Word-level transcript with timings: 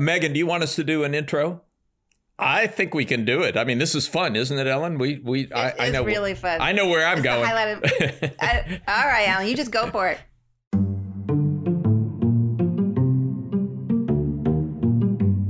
Megan, 0.00 0.32
do 0.32 0.38
you 0.38 0.46
want 0.46 0.62
us 0.62 0.76
to 0.76 0.84
do 0.84 1.04
an 1.04 1.14
intro? 1.14 1.62
I 2.38 2.68
think 2.68 2.94
we 2.94 3.04
can 3.04 3.24
do 3.24 3.42
it. 3.42 3.56
I 3.56 3.64
mean, 3.64 3.78
this 3.78 3.94
is 3.96 4.06
fun, 4.06 4.36
isn't 4.36 4.56
it, 4.56 4.66
Ellen? 4.66 4.98
We 4.98 5.18
we 5.18 5.42
it 5.42 5.52
I, 5.52 5.74
I 5.78 5.90
know 5.90 6.04
really 6.04 6.34
fun. 6.34 6.60
I 6.60 6.70
know 6.72 6.86
where 6.86 7.04
I'm 7.04 7.18
it's 7.18 7.24
going. 7.24 7.44
I, 8.40 8.80
all 8.86 9.08
right, 9.08 9.28
Alan, 9.28 9.48
you 9.48 9.56
just 9.56 9.72
go 9.72 9.90
for 9.90 10.08
it. 10.08 10.20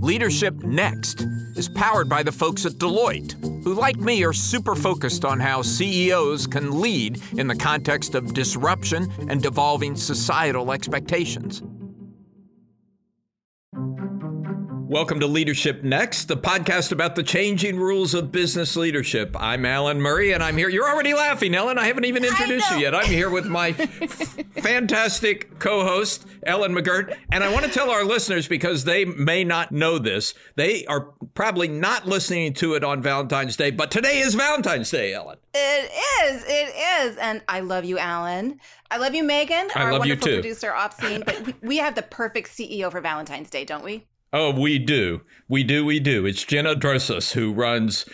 Leadership 0.00 0.54
Next 0.62 1.26
is 1.56 1.68
powered 1.68 2.08
by 2.08 2.22
the 2.22 2.32
folks 2.32 2.64
at 2.64 2.72
Deloitte, 2.72 3.32
who, 3.62 3.74
like 3.74 3.98
me, 3.98 4.24
are 4.24 4.32
super 4.32 4.74
focused 4.74 5.26
on 5.26 5.38
how 5.38 5.60
CEOs 5.60 6.46
can 6.46 6.80
lead 6.80 7.20
in 7.36 7.46
the 7.46 7.54
context 7.54 8.14
of 8.14 8.32
disruption 8.32 9.12
and 9.28 9.42
devolving 9.42 9.94
societal 9.94 10.72
expectations. 10.72 11.62
Welcome 14.88 15.20
to 15.20 15.26
Leadership 15.26 15.82
Next, 15.82 16.28
the 16.28 16.36
podcast 16.38 16.92
about 16.92 17.14
the 17.14 17.22
changing 17.22 17.78
rules 17.78 18.14
of 18.14 18.32
business 18.32 18.74
leadership. 18.74 19.36
I'm 19.38 19.66
Alan 19.66 20.00
Murray, 20.00 20.32
and 20.32 20.42
I'm 20.42 20.56
here. 20.56 20.70
You're 20.70 20.88
already 20.88 21.12
laughing, 21.12 21.54
Ellen. 21.54 21.76
I 21.76 21.84
haven't 21.84 22.06
even 22.06 22.24
introduced 22.24 22.70
you 22.70 22.78
yet. 22.78 22.94
I'm 22.94 23.04
here 23.04 23.28
with 23.28 23.44
my 23.44 23.72
fantastic 24.62 25.58
co 25.58 25.84
host, 25.84 26.26
Ellen 26.42 26.72
McGirt. 26.72 27.14
And 27.30 27.44
I 27.44 27.52
want 27.52 27.66
to 27.66 27.70
tell 27.70 27.90
our 27.90 28.02
listeners, 28.02 28.48
because 28.48 28.84
they 28.84 29.04
may 29.04 29.44
not 29.44 29.72
know 29.72 29.98
this, 29.98 30.32
they 30.56 30.86
are 30.86 31.12
probably 31.34 31.68
not 31.68 32.06
listening 32.06 32.54
to 32.54 32.72
it 32.72 32.82
on 32.82 33.02
Valentine's 33.02 33.56
Day, 33.56 33.70
but 33.70 33.90
today 33.90 34.20
is 34.20 34.34
Valentine's 34.34 34.90
Day, 34.90 35.12
Ellen. 35.12 35.36
It 35.52 35.92
is. 36.24 36.44
It 36.46 36.74
is. 37.02 37.18
And 37.18 37.42
I 37.46 37.60
love 37.60 37.84
you, 37.84 37.98
Alan. 37.98 38.58
I 38.90 38.96
love 38.96 39.14
you, 39.14 39.22
Megan, 39.22 39.68
I 39.74 39.82
our 39.82 39.92
love 39.92 39.98
wonderful 40.00 40.28
you 40.30 40.36
too. 40.36 40.40
producer, 40.40 40.72
Obscene. 40.72 41.24
But 41.26 41.44
we, 41.44 41.54
we 41.60 41.76
have 41.76 41.94
the 41.94 42.00
perfect 42.00 42.48
CEO 42.48 42.90
for 42.90 43.02
Valentine's 43.02 43.50
Day, 43.50 43.66
don't 43.66 43.84
we? 43.84 44.06
Oh, 44.32 44.50
we 44.52 44.78
do. 44.78 45.22
We 45.48 45.64
do. 45.64 45.84
We 45.84 46.00
do. 46.00 46.26
It's 46.26 46.44
Gina 46.44 46.74
Drosos 46.74 47.32
who 47.32 47.52
runs 47.52 48.04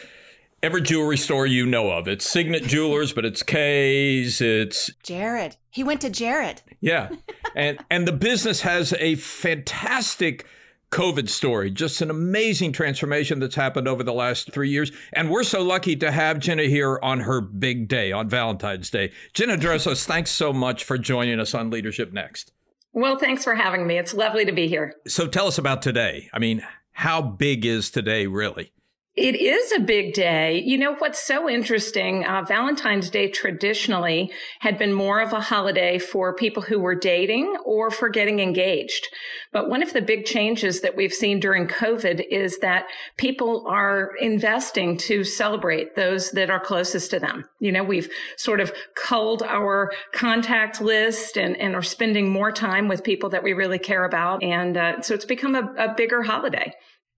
every 0.62 0.80
jewelry 0.80 1.16
store 1.16 1.46
you 1.46 1.66
know 1.66 1.90
of. 1.90 2.06
It's 2.06 2.28
Signet 2.28 2.62
Jewelers, 2.64 3.12
but 3.12 3.24
it's 3.24 3.42
Kay's. 3.42 4.40
It's 4.40 4.92
Jared. 5.02 5.56
He 5.70 5.82
went 5.82 6.00
to 6.02 6.10
Jared. 6.10 6.62
Yeah. 6.80 7.10
and 7.56 7.78
and 7.90 8.06
the 8.06 8.12
business 8.12 8.60
has 8.60 8.92
a 8.94 9.16
fantastic 9.16 10.46
COVID 10.92 11.28
story, 11.28 11.72
just 11.72 12.00
an 12.00 12.10
amazing 12.10 12.70
transformation 12.70 13.40
that's 13.40 13.56
happened 13.56 13.88
over 13.88 14.04
the 14.04 14.12
last 14.12 14.52
three 14.52 14.70
years. 14.70 14.92
And 15.12 15.28
we're 15.28 15.42
so 15.42 15.60
lucky 15.60 15.96
to 15.96 16.12
have 16.12 16.38
Gina 16.38 16.62
here 16.64 17.00
on 17.02 17.20
her 17.20 17.40
big 17.40 17.88
day, 17.88 18.12
on 18.12 18.28
Valentine's 18.28 18.90
Day. 18.90 19.10
Gina 19.32 19.56
Drosos, 19.56 20.04
thanks 20.04 20.30
so 20.30 20.52
much 20.52 20.84
for 20.84 20.96
joining 20.96 21.40
us 21.40 21.52
on 21.52 21.70
Leadership 21.70 22.12
Next. 22.12 22.52
Well, 22.94 23.18
thanks 23.18 23.42
for 23.42 23.56
having 23.56 23.88
me. 23.88 23.98
It's 23.98 24.14
lovely 24.14 24.44
to 24.44 24.52
be 24.52 24.68
here. 24.68 24.94
So 25.08 25.26
tell 25.26 25.48
us 25.48 25.58
about 25.58 25.82
today. 25.82 26.30
I 26.32 26.38
mean, 26.38 26.64
how 26.92 27.20
big 27.20 27.66
is 27.66 27.90
today 27.90 28.28
really? 28.28 28.72
It 29.16 29.36
is 29.36 29.70
a 29.70 29.78
big 29.78 30.12
day. 30.12 30.60
You 30.60 30.76
know, 30.76 30.96
what's 30.96 31.24
so 31.24 31.48
interesting, 31.48 32.24
uh, 32.24 32.42
Valentine's 32.42 33.10
Day 33.10 33.28
traditionally 33.28 34.32
had 34.58 34.76
been 34.76 34.92
more 34.92 35.20
of 35.20 35.32
a 35.32 35.38
holiday 35.38 36.00
for 36.00 36.34
people 36.34 36.64
who 36.64 36.80
were 36.80 36.96
dating 36.96 37.56
or 37.64 37.92
for 37.92 38.08
getting 38.08 38.40
engaged. 38.40 39.06
But 39.52 39.68
one 39.68 39.84
of 39.84 39.92
the 39.92 40.02
big 40.02 40.24
changes 40.24 40.80
that 40.80 40.96
we've 40.96 41.12
seen 41.12 41.38
during 41.38 41.68
COVID 41.68 42.24
is 42.28 42.58
that 42.58 42.86
people 43.16 43.64
are 43.68 44.10
investing 44.20 44.96
to 44.96 45.22
celebrate 45.22 45.94
those 45.94 46.32
that 46.32 46.50
are 46.50 46.58
closest 46.58 47.12
to 47.12 47.20
them. 47.20 47.44
You 47.60 47.70
know, 47.70 47.84
we've 47.84 48.10
sort 48.36 48.58
of 48.58 48.72
culled 48.96 49.44
our 49.44 49.92
contact 50.12 50.80
list 50.80 51.36
and, 51.36 51.56
and 51.58 51.76
are 51.76 51.82
spending 51.82 52.32
more 52.32 52.50
time 52.50 52.88
with 52.88 53.04
people 53.04 53.30
that 53.30 53.44
we 53.44 53.52
really 53.52 53.78
care 53.78 54.04
about. 54.04 54.42
And 54.42 54.76
uh, 54.76 55.02
so 55.02 55.14
it's 55.14 55.24
become 55.24 55.54
a, 55.54 55.72
a 55.78 55.94
bigger 55.94 56.24
holiday. 56.24 56.74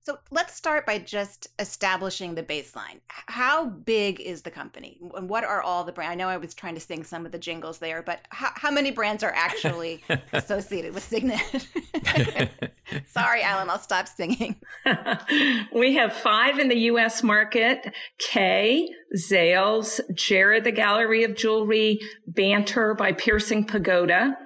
So 0.06 0.20
let's 0.30 0.54
start 0.54 0.86
by 0.86 1.00
just 1.00 1.48
establishing 1.58 2.36
the 2.36 2.42
baseline. 2.44 3.00
How 3.08 3.66
big 3.66 4.20
is 4.20 4.42
the 4.42 4.52
company? 4.52 5.00
And 5.16 5.28
what 5.28 5.42
are 5.42 5.60
all 5.60 5.82
the 5.82 5.90
brands? 5.90 6.12
I 6.12 6.14
know 6.14 6.28
I 6.28 6.36
was 6.36 6.54
trying 6.54 6.76
to 6.76 6.80
sing 6.80 7.02
some 7.02 7.26
of 7.26 7.32
the 7.32 7.40
jingles 7.40 7.78
there, 7.78 8.02
but 8.02 8.20
how, 8.28 8.50
how 8.54 8.70
many 8.70 8.92
brands 8.92 9.24
are 9.24 9.32
actually 9.34 10.04
associated 10.32 10.94
with 10.94 11.02
Signet? 11.02 11.40
Sorry, 13.08 13.42
Alan, 13.42 13.68
I'll 13.68 13.80
stop 13.80 14.06
singing. 14.06 14.54
we 15.74 15.96
have 15.96 16.12
five 16.12 16.60
in 16.60 16.68
the 16.68 16.78
US 16.92 17.24
market 17.24 17.92
Kay, 18.18 18.88
Zales, 19.28 19.98
Jared 20.14 20.62
the 20.62 20.70
Gallery 20.70 21.24
of 21.24 21.34
Jewelry, 21.34 21.98
Banter 22.28 22.94
by 22.94 23.10
Piercing 23.10 23.64
Pagoda, 23.64 24.36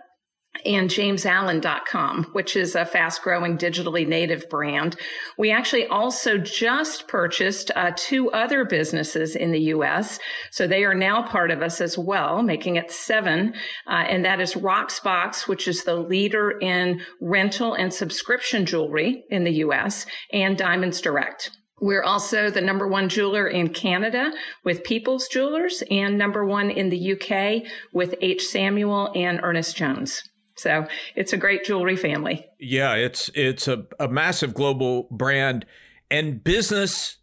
and 0.67 0.91
jamesallen.com, 0.91 2.25
which 2.33 2.57
is 2.57 2.75
a 2.75 2.85
fast 2.85 3.23
growing 3.23 3.57
digitally 3.57 4.07
native 4.07 4.49
brand. 4.49 4.97
We 5.39 5.51
actually 5.51 5.87
also 5.87 6.39
just 6.39 7.09
purchased 7.09 7.71
uh, 7.77 7.93
two 7.97 8.31
other 8.33 8.65
businesses 8.65 9.37
in 9.37 9.53
the 9.53 9.61
US. 9.75 10.19
So 10.51 10.67
they 10.67 10.85
are 10.85 10.95
now 10.95 11.23
part 11.23 11.51
of 11.51 11.63
us 11.63 11.81
as 11.81 11.97
well, 11.97 12.43
making 12.43 12.77
it 12.77 12.91
seven. 12.91 13.55
Uh, 13.87 14.05
and 14.09 14.25
that 14.25 14.41
is 14.41 14.55
Rocksbox, 14.55 15.47
which 15.47 15.69
is 15.69 15.85
the 15.85 15.97
leader 15.97 16.51
in 16.61 17.01
rental 17.21 17.75
and 17.75 17.95
subscription 17.95 18.67
jewelry 18.67 19.25
in 19.31 19.45
the 19.45 19.55
US 19.65 20.05
and 20.33 20.59
Diamonds 20.59 21.01
Direct. 21.01 21.51
We're 21.81 22.03
also 22.03 22.51
the 22.51 22.61
number 22.61 22.87
one 22.87 23.09
jeweler 23.09 23.47
in 23.49 23.71
Canada 23.71 24.33
with 24.65 24.85
People's 24.85 25.29
Jewelers 25.29 25.83
and 25.91 26.19
number 26.19 26.45
one 26.45 26.69
in 26.71 26.91
the 26.91 27.13
UK 27.13 27.71
with 27.95 28.17
H. 28.21 28.47
Samuel 28.47 29.11
and 29.15 29.41
Ernest 29.43 29.77
Jones. 29.77 30.23
So 30.61 30.87
it's 31.17 31.33
a 31.33 31.37
great 31.37 31.65
jewelry 31.65 31.97
family. 31.97 32.47
Yeah, 32.59 32.95
it's 32.95 33.31
it's 33.35 33.67
a, 33.69 33.87
a 33.99 34.09
massive 34.09 34.55
global 34.55 35.09
brand 35.11 35.67
and 36.11 36.43
business 36.43 37.17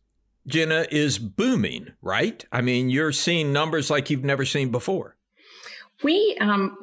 Gina 0.48 0.88
is 0.90 1.20
booming, 1.20 1.94
right? 2.02 2.44
I 2.52 2.62
mean, 2.62 2.90
you're 2.90 3.12
seeing 3.12 3.52
numbers 3.52 3.90
like 3.90 4.10
you've 4.10 4.24
never 4.24 4.46
seen 4.46 4.72
before. 4.72 5.18
We 6.04 6.38
um, 6.40 6.78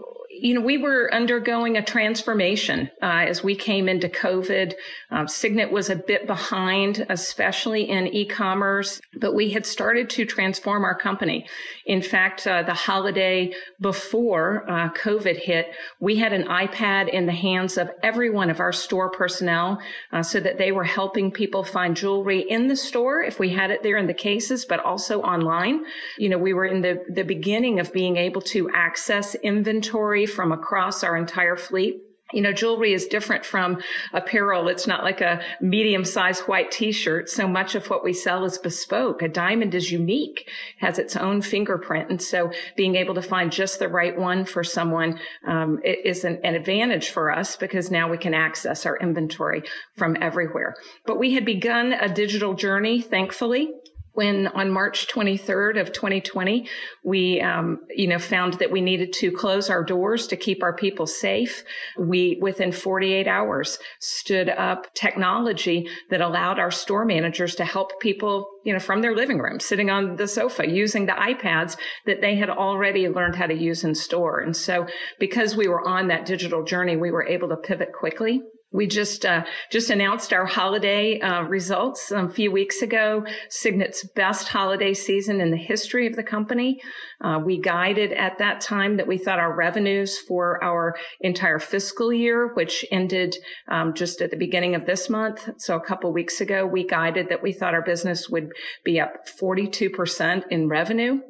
you 0.44 0.52
know, 0.52 0.60
we 0.60 0.76
were 0.76 1.08
undergoing 1.10 1.78
a 1.78 1.82
transformation 1.82 2.90
uh, 3.00 3.24
as 3.26 3.42
we 3.42 3.56
came 3.56 3.88
into 3.88 4.10
COVID. 4.10 4.74
Um, 5.10 5.26
Signet 5.26 5.72
was 5.72 5.88
a 5.88 5.96
bit 5.96 6.26
behind, 6.26 7.06
especially 7.08 7.88
in 7.88 8.08
e-commerce, 8.08 9.00
but 9.18 9.34
we 9.34 9.52
had 9.52 9.64
started 9.64 10.10
to 10.10 10.26
transform 10.26 10.84
our 10.84 10.94
company. 10.94 11.46
In 11.86 12.02
fact, 12.02 12.46
uh, 12.46 12.62
the 12.62 12.74
holiday 12.74 13.54
before 13.80 14.70
uh, 14.70 14.90
COVID 14.90 15.38
hit, 15.38 15.74
we 15.98 16.16
had 16.16 16.34
an 16.34 16.42
iPad 16.42 17.08
in 17.08 17.24
the 17.24 17.32
hands 17.32 17.78
of 17.78 17.88
every 18.02 18.28
one 18.28 18.50
of 18.50 18.60
our 18.60 18.72
store 18.72 19.10
personnel 19.10 19.80
uh, 20.12 20.22
so 20.22 20.40
that 20.40 20.58
they 20.58 20.70
were 20.70 20.84
helping 20.84 21.30
people 21.30 21.64
find 21.64 21.96
jewelry 21.96 22.40
in 22.40 22.68
the 22.68 22.76
store 22.76 23.22
if 23.22 23.38
we 23.38 23.48
had 23.48 23.70
it 23.70 23.82
there 23.82 23.96
in 23.96 24.08
the 24.08 24.12
cases, 24.12 24.66
but 24.66 24.78
also 24.80 25.22
online. 25.22 25.86
You 26.18 26.28
know, 26.28 26.38
we 26.38 26.52
were 26.52 26.66
in 26.66 26.82
the, 26.82 27.02
the 27.08 27.24
beginning 27.24 27.80
of 27.80 27.94
being 27.94 28.18
able 28.18 28.42
to 28.42 28.68
access 28.74 29.34
inventory 29.36 30.26
from 30.34 30.52
across 30.52 31.02
our 31.04 31.16
entire 31.16 31.56
fleet. 31.56 32.00
You 32.32 32.40
know, 32.40 32.52
jewelry 32.52 32.94
is 32.94 33.06
different 33.06 33.44
from 33.44 33.80
apparel. 34.12 34.68
It's 34.68 34.86
not 34.86 35.04
like 35.04 35.20
a 35.20 35.40
medium 35.60 36.04
sized 36.04 36.42
white 36.42 36.70
t-shirt. 36.70 37.28
So 37.28 37.46
much 37.46 37.74
of 37.74 37.90
what 37.90 38.02
we 38.02 38.12
sell 38.12 38.44
is 38.44 38.58
bespoke. 38.58 39.22
A 39.22 39.28
diamond 39.28 39.74
is 39.74 39.92
unique, 39.92 40.50
has 40.78 40.98
its 40.98 41.16
own 41.16 41.42
fingerprint. 41.42 42.10
And 42.10 42.20
so 42.20 42.50
being 42.76 42.96
able 42.96 43.14
to 43.14 43.22
find 43.22 43.52
just 43.52 43.78
the 43.78 43.88
right 43.88 44.18
one 44.18 44.46
for 44.46 44.64
someone, 44.64 45.20
um, 45.46 45.78
is 45.84 46.24
an, 46.24 46.40
an 46.42 46.54
advantage 46.54 47.10
for 47.10 47.30
us 47.30 47.56
because 47.56 47.90
now 47.90 48.10
we 48.10 48.18
can 48.18 48.34
access 48.34 48.84
our 48.86 48.96
inventory 48.96 49.62
from 49.94 50.16
everywhere. 50.20 50.74
But 51.06 51.18
we 51.18 51.34
had 51.34 51.44
begun 51.44 51.92
a 51.92 52.12
digital 52.12 52.54
journey, 52.54 53.00
thankfully 53.00 53.70
when 54.14 54.46
on 54.48 54.70
March 54.70 55.08
23rd 55.08 55.80
of 55.80 55.92
2020, 55.92 56.66
we, 57.02 57.40
um, 57.40 57.80
you 57.90 58.06
know, 58.06 58.18
found 58.18 58.54
that 58.54 58.70
we 58.70 58.80
needed 58.80 59.12
to 59.14 59.30
close 59.30 59.68
our 59.68 59.84
doors 59.84 60.26
to 60.28 60.36
keep 60.36 60.62
our 60.62 60.74
people 60.74 61.06
safe. 61.06 61.64
We, 61.98 62.38
within 62.40 62.72
48 62.72 63.26
hours, 63.26 63.78
stood 63.98 64.48
up 64.48 64.92
technology 64.94 65.88
that 66.10 66.20
allowed 66.20 66.58
our 66.58 66.70
store 66.70 67.04
managers 67.04 67.54
to 67.56 67.64
help 67.64 68.00
people, 68.00 68.48
you 68.64 68.72
know, 68.72 68.78
from 68.78 69.02
their 69.02 69.14
living 69.14 69.38
room, 69.38 69.58
sitting 69.60 69.90
on 69.90 70.16
the 70.16 70.28
sofa, 70.28 70.68
using 70.68 71.06
the 71.06 71.12
iPads 71.12 71.76
that 72.06 72.20
they 72.20 72.36
had 72.36 72.48
already 72.48 73.08
learned 73.08 73.36
how 73.36 73.46
to 73.46 73.54
use 73.54 73.82
in 73.84 73.94
store. 73.94 74.40
And 74.40 74.56
so 74.56 74.86
because 75.18 75.56
we 75.56 75.66
were 75.68 75.86
on 75.86 76.08
that 76.08 76.24
digital 76.24 76.62
journey, 76.62 76.96
we 76.96 77.10
were 77.10 77.26
able 77.26 77.48
to 77.48 77.56
pivot 77.56 77.92
quickly 77.92 78.42
we 78.74 78.88
just 78.88 79.24
uh, 79.24 79.44
just 79.70 79.88
announced 79.88 80.32
our 80.32 80.46
holiday 80.46 81.20
uh, 81.20 81.42
results 81.42 82.10
a 82.10 82.28
few 82.28 82.50
weeks 82.50 82.82
ago. 82.82 83.24
Signet's 83.48 84.04
best 84.14 84.48
holiday 84.48 84.92
season 84.92 85.40
in 85.40 85.52
the 85.52 85.56
history 85.56 86.08
of 86.08 86.16
the 86.16 86.24
company. 86.24 86.80
Uh, 87.22 87.38
we 87.42 87.58
guided 87.58 88.12
at 88.12 88.36
that 88.38 88.60
time 88.60 88.96
that 88.96 89.06
we 89.06 89.16
thought 89.16 89.38
our 89.38 89.54
revenues 89.54 90.18
for 90.18 90.62
our 90.62 90.96
entire 91.20 91.60
fiscal 91.60 92.12
year, 92.12 92.52
which 92.54 92.84
ended 92.90 93.36
um, 93.68 93.94
just 93.94 94.20
at 94.20 94.32
the 94.32 94.36
beginning 94.36 94.74
of 94.74 94.86
this 94.86 95.08
month, 95.08 95.48
so 95.56 95.76
a 95.76 95.80
couple 95.80 96.12
weeks 96.12 96.40
ago, 96.40 96.66
we 96.66 96.84
guided 96.84 97.28
that 97.28 97.42
we 97.42 97.52
thought 97.52 97.74
our 97.74 97.82
business 97.82 98.28
would 98.28 98.50
be 98.84 98.98
up 98.98 99.28
42% 99.40 100.42
in 100.50 100.68
revenue 100.68 101.20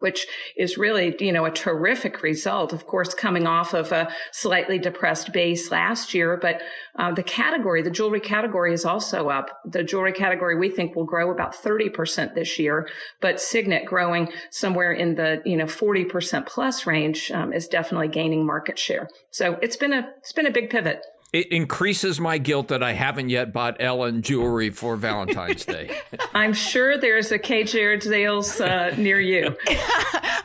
which 0.00 0.26
is 0.56 0.76
really, 0.76 1.14
you 1.20 1.32
know, 1.32 1.44
a 1.44 1.50
terrific 1.50 2.22
result. 2.22 2.72
Of 2.72 2.86
course, 2.86 3.14
coming 3.14 3.46
off 3.46 3.72
of 3.72 3.92
a 3.92 4.12
slightly 4.32 4.78
depressed 4.78 5.32
base 5.32 5.70
last 5.70 6.12
year, 6.12 6.36
but 6.36 6.62
uh, 6.96 7.12
the 7.12 7.22
category, 7.22 7.82
the 7.82 7.90
jewelry 7.90 8.20
category 8.20 8.74
is 8.74 8.84
also 8.84 9.28
up. 9.28 9.50
The 9.64 9.84
jewelry 9.84 10.12
category 10.12 10.56
we 10.56 10.68
think 10.68 10.96
will 10.96 11.04
grow 11.04 11.30
about 11.30 11.54
30% 11.54 12.34
this 12.34 12.58
year, 12.58 12.88
but 13.20 13.40
Signet 13.40 13.86
growing 13.86 14.30
somewhere 14.50 14.92
in 14.92 15.14
the, 15.14 15.42
you 15.44 15.56
know, 15.56 15.66
40% 15.66 16.46
plus 16.46 16.86
range 16.86 17.30
um, 17.30 17.52
is 17.52 17.68
definitely 17.68 18.08
gaining 18.08 18.44
market 18.44 18.78
share. 18.78 19.08
So 19.30 19.58
it's 19.62 19.76
been 19.76 19.92
a, 19.92 20.10
it's 20.18 20.32
been 20.32 20.46
a 20.46 20.50
big 20.50 20.70
pivot 20.70 21.02
it 21.32 21.52
increases 21.52 22.18
my 22.18 22.38
guilt 22.38 22.68
that 22.68 22.82
I 22.82 22.92
haven't 22.92 23.28
yet 23.28 23.52
bought 23.52 23.76
Ellen 23.78 24.22
jewelry 24.22 24.70
for 24.70 24.96
Valentine's 24.96 25.64
Day. 25.64 25.96
I'm 26.34 26.52
sure 26.52 26.98
there's 26.98 27.30
a 27.30 27.38
Kay 27.38 27.64
Jared 27.64 28.02
Zales 28.02 28.60
uh, 28.60 28.96
near 28.96 29.20
you. 29.20 29.56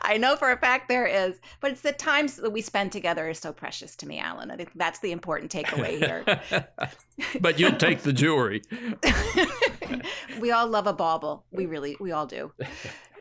I 0.01 0.17
know 0.19 0.35
for 0.35 0.51
a 0.51 0.57
fact 0.57 0.87
there 0.87 1.07
is, 1.07 1.39
but 1.59 1.71
it's 1.71 1.81
the 1.81 1.91
times 1.91 2.35
that 2.35 2.51
we 2.51 2.61
spend 2.61 2.91
together 2.91 3.27
is 3.27 3.39
so 3.39 3.51
precious 3.51 3.95
to 3.97 4.07
me, 4.07 4.19
Alan. 4.19 4.51
I 4.51 4.57
think 4.57 4.71
that's 4.75 4.99
the 4.99 5.11
important 5.11 5.51
takeaway 5.51 5.97
here. 5.97 6.23
but 7.41 7.59
you'll 7.59 7.71
take 7.77 8.01
the 8.01 8.13
jewelry. 8.13 8.61
we 10.39 10.51
all 10.51 10.67
love 10.67 10.85
a 10.85 10.93
bauble. 10.93 11.45
We 11.51 11.65
really, 11.65 11.97
we 11.99 12.11
all 12.11 12.27
do. 12.27 12.51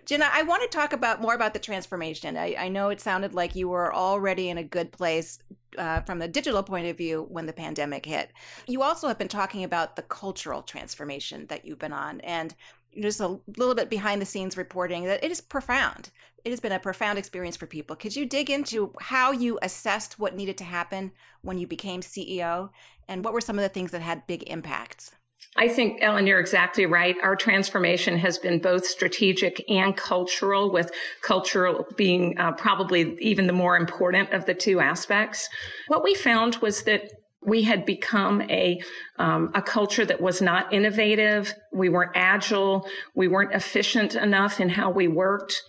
Gina, 0.06 0.29
I 0.31 0.43
want 0.43 0.62
to 0.62 0.69
talk 0.69 0.93
about 0.93 1.23
more 1.23 1.35
about 1.35 1.55
the 1.55 1.59
transformation. 1.59 2.37
I, 2.37 2.55
I 2.59 2.69
know 2.69 2.91
it 2.91 3.01
sounded 3.01 3.33
like 3.33 3.56
you 3.56 3.69
were 3.69 3.95
already 3.95 4.51
in 4.51 4.59
a 4.59 4.65
good 4.65 4.93
place 4.93 5.39
uh, 5.79 6.01
from 6.03 6.19
the 6.19 6.29
digital 6.29 6.62
point 6.62 6.87
of 6.87 6.99
view 6.99 7.27
when 7.31 7.47
the 7.47 7.53
pandemic 7.55 8.05
hit. 8.05 8.31
You 8.67 8.83
also 8.83 9.09
have 9.09 9.19
been 9.19 9.29
talking 9.29 9.65
about 9.65 9.97
the 9.97 10.03
cultural 10.03 10.62
transformation 10.62 11.47
that 11.47 11.65
you've 11.65 11.79
been 11.79 11.93
on, 11.93 12.21
and 12.21 12.55
just 13.01 13.21
a 13.21 13.41
little 13.56 13.75
bit 13.75 13.89
behind 13.91 14.21
the 14.21 14.27
scenes 14.27 14.56
reporting 14.56 15.05
that 15.05 15.25
it 15.25 15.31
is 15.31 15.41
profound. 15.41 16.11
It 16.45 16.51
has 16.51 16.61
been 16.61 16.73
a 16.73 16.79
profound 16.79 17.19
experience 17.19 17.56
for 17.56 17.67
people. 17.67 17.97
Could 17.97 18.15
you 18.15 18.27
dig 18.27 18.51
into 18.51 18.93
how 19.01 19.33
you 19.33 19.59
assessed 19.62 20.19
what 20.19 20.37
needed 20.37 20.59
to 20.59 20.65
happen 20.65 21.12
when 21.41 21.59
you 21.59 21.67
became 21.67 22.03
CEO, 22.03 22.69
and 23.09 23.25
what 23.25 23.33
were 23.33 23.41
some 23.41 23.59
of 23.59 23.62
the 23.62 23.71
things 23.71 23.91
that 23.93 24.03
had 24.03 24.27
big 24.27 24.43
impacts? 24.49 25.12
I 25.56 25.69
think, 25.69 26.03
Ellen, 26.03 26.27
you're 26.27 26.41
exactly 26.41 26.85
right. 26.85 27.17
Our 27.23 27.37
transformation 27.37 28.19
has 28.19 28.39
been 28.39 28.59
both 28.59 28.87
strategic 28.87 29.65
and 29.71 29.97
cultural, 29.97 30.73
with 30.73 30.91
cultural 31.23 31.87
being 31.97 32.37
uh, 32.39 32.53
probably 32.53 33.17
even 33.21 33.47
the 33.47 33.53
more 33.53 33.77
important 33.77 34.33
of 34.33 34.47
the 34.47 34.55
two 34.55 34.81
aspects. 34.81 35.49
What 35.87 36.03
we 36.03 36.15
found 36.15 36.56
was 36.56 36.83
that 36.85 37.12
we 37.47 37.62
had 37.62 37.85
become 37.85 38.43
a 38.43 38.81
um, 39.19 39.51
a 39.55 39.62
culture 39.62 40.05
that 40.05 40.21
was 40.21 40.41
not 40.41 40.73
innovative. 40.73 41.55
We 41.73 41.89
weren't 41.89 42.12
agile. 42.15 42.89
We 43.15 43.29
weren't 43.29 43.53
efficient 43.53 44.15
enough 44.15 44.61
in 44.61 44.71
how 44.71 44.91
we 44.91 45.09
worked. 45.09 45.62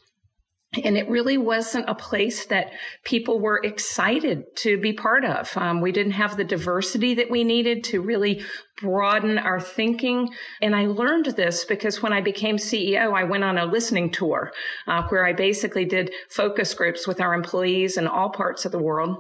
And 0.84 0.98
it 0.98 1.10
really 1.10 1.38
wasn't 1.38 1.90
a 1.90 1.96
place 1.96 2.46
that 2.48 2.74
people 3.04 3.40
were 3.40 3.62
excited 3.64 4.56
to 4.58 4.80
be 4.80 4.94
part 4.94 5.24
of. 5.24 5.56
Um, 5.56 5.82
we 5.82 5.92
didn't 5.92 6.14
have 6.14 6.38
the 6.38 6.44
diversity 6.44 7.14
that 7.16 7.30
we 7.30 7.44
needed 7.44 7.84
to 7.86 8.02
really 8.02 8.44
broaden 8.82 9.38
our 9.38 9.60
thinking. 9.60 10.34
And 10.62 10.76
I 10.76 10.88
learned 10.88 11.28
this 11.28 11.64
because 11.64 12.02
when 12.02 12.14
I 12.14 12.22
became 12.22 12.58
CEO, 12.58 13.14
I 13.14 13.24
went 13.24 13.44
on 13.44 13.58
a 13.58 13.66
listening 13.66 14.12
tour 14.12 14.52
uh, 14.88 15.04
where 15.08 15.26
I 15.26 15.34
basically 15.34 15.86
did 15.86 16.14
focus 16.30 16.74
groups 16.74 17.08
with 17.08 17.22
our 17.22 17.34
employees 17.34 17.98
in 17.98 18.08
all 18.08 18.30
parts 18.30 18.66
of 18.66 18.72
the 18.72 18.80
world 18.80 19.18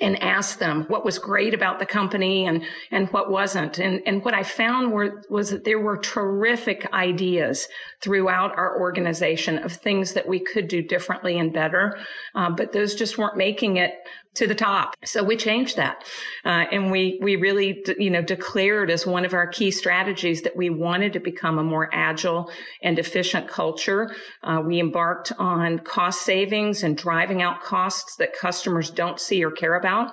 and 0.00 0.20
asked 0.20 0.58
them 0.58 0.84
what 0.88 1.04
was 1.04 1.18
great 1.18 1.54
about 1.54 1.78
the 1.78 1.86
company 1.86 2.44
and 2.44 2.64
and 2.90 3.08
what 3.10 3.30
wasn't. 3.30 3.78
And 3.78 4.02
and 4.04 4.24
what 4.24 4.34
I 4.34 4.42
found 4.42 4.92
were 4.92 5.22
was 5.30 5.50
that 5.50 5.64
there 5.64 5.78
were 5.78 5.96
terrific 5.96 6.92
ideas 6.92 7.68
throughout 8.00 8.56
our 8.58 8.80
organization 8.80 9.58
of 9.58 9.72
things 9.72 10.14
that 10.14 10.26
we 10.26 10.40
could 10.40 10.68
do 10.68 10.82
differently 10.82 11.38
and 11.38 11.52
better 11.52 11.98
uh, 12.34 12.50
but 12.50 12.72
those 12.72 12.94
just 12.94 13.18
weren't 13.18 13.36
making 13.36 13.76
it 13.76 13.94
to 14.36 14.46
the 14.46 14.54
top. 14.54 14.94
So 15.04 15.22
we 15.22 15.36
changed 15.36 15.76
that. 15.76 16.04
Uh, 16.44 16.64
and 16.70 16.90
we, 16.90 17.18
we 17.22 17.36
really, 17.36 17.82
you 17.98 18.10
know, 18.10 18.22
declared 18.22 18.90
as 18.90 19.06
one 19.06 19.24
of 19.24 19.34
our 19.34 19.46
key 19.46 19.70
strategies 19.70 20.42
that 20.42 20.56
we 20.56 20.70
wanted 20.70 21.12
to 21.14 21.20
become 21.20 21.58
a 21.58 21.64
more 21.64 21.90
agile 21.92 22.50
and 22.82 22.98
efficient 22.98 23.48
culture. 23.48 24.14
Uh, 24.42 24.62
we 24.64 24.80
embarked 24.80 25.32
on 25.38 25.78
cost 25.80 26.22
savings 26.22 26.82
and 26.82 26.96
driving 26.96 27.42
out 27.42 27.60
costs 27.62 28.16
that 28.16 28.36
customers 28.36 28.90
don't 28.90 29.20
see 29.20 29.44
or 29.44 29.50
care 29.50 29.74
about 29.74 30.12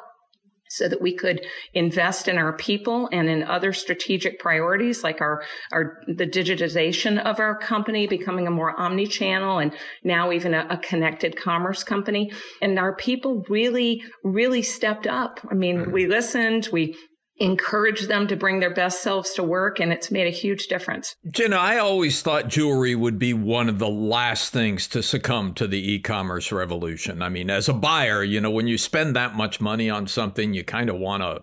so 0.73 0.87
that 0.87 1.01
we 1.01 1.13
could 1.13 1.45
invest 1.75 2.27
in 2.27 2.37
our 2.37 2.51
people 2.51 3.07
and 3.11 3.29
in 3.29 3.43
other 3.43 3.71
strategic 3.71 4.39
priorities 4.39 5.03
like 5.03 5.21
our, 5.21 5.43
our 5.71 6.01
the 6.07 6.25
digitization 6.25 7.23
of 7.23 7.39
our 7.39 7.55
company 7.55 8.07
becoming 8.07 8.47
a 8.47 8.51
more 8.51 8.79
omni-channel 8.79 9.59
and 9.59 9.71
now 10.03 10.31
even 10.31 10.55
a, 10.55 10.65
a 10.71 10.77
connected 10.77 11.37
commerce 11.37 11.83
company 11.83 12.31
and 12.59 12.79
our 12.79 12.95
people 12.95 13.43
really 13.49 14.03
really 14.23 14.63
stepped 14.63 15.05
up 15.05 15.39
i 15.51 15.53
mean 15.53 15.77
mm-hmm. 15.77 15.91
we 15.91 16.07
listened 16.07 16.67
we 16.71 16.97
encourage 17.37 18.07
them 18.07 18.27
to 18.27 18.35
bring 18.35 18.59
their 18.59 18.73
best 18.73 19.01
selves 19.01 19.33
to 19.33 19.43
work 19.43 19.79
and 19.79 19.91
it's 19.91 20.11
made 20.11 20.27
a 20.27 20.31
huge 20.31 20.67
difference. 20.67 21.15
Gina, 21.29 21.55
I 21.55 21.77
always 21.77 22.21
thought 22.21 22.47
jewelry 22.47 22.95
would 22.95 23.17
be 23.17 23.33
one 23.33 23.69
of 23.69 23.79
the 23.79 23.89
last 23.89 24.53
things 24.53 24.87
to 24.89 25.01
succumb 25.01 25.53
to 25.55 25.67
the 25.67 25.93
e-commerce 25.93 26.51
revolution. 26.51 27.21
I 27.21 27.29
mean, 27.29 27.49
as 27.49 27.67
a 27.67 27.73
buyer, 27.73 28.23
you 28.23 28.39
know, 28.39 28.51
when 28.51 28.67
you 28.67 28.77
spend 28.77 29.15
that 29.15 29.35
much 29.35 29.59
money 29.59 29.89
on 29.89 30.07
something, 30.07 30.53
you 30.53 30.63
kind 30.63 30.89
of 30.89 30.97
want 30.97 31.23
to 31.23 31.41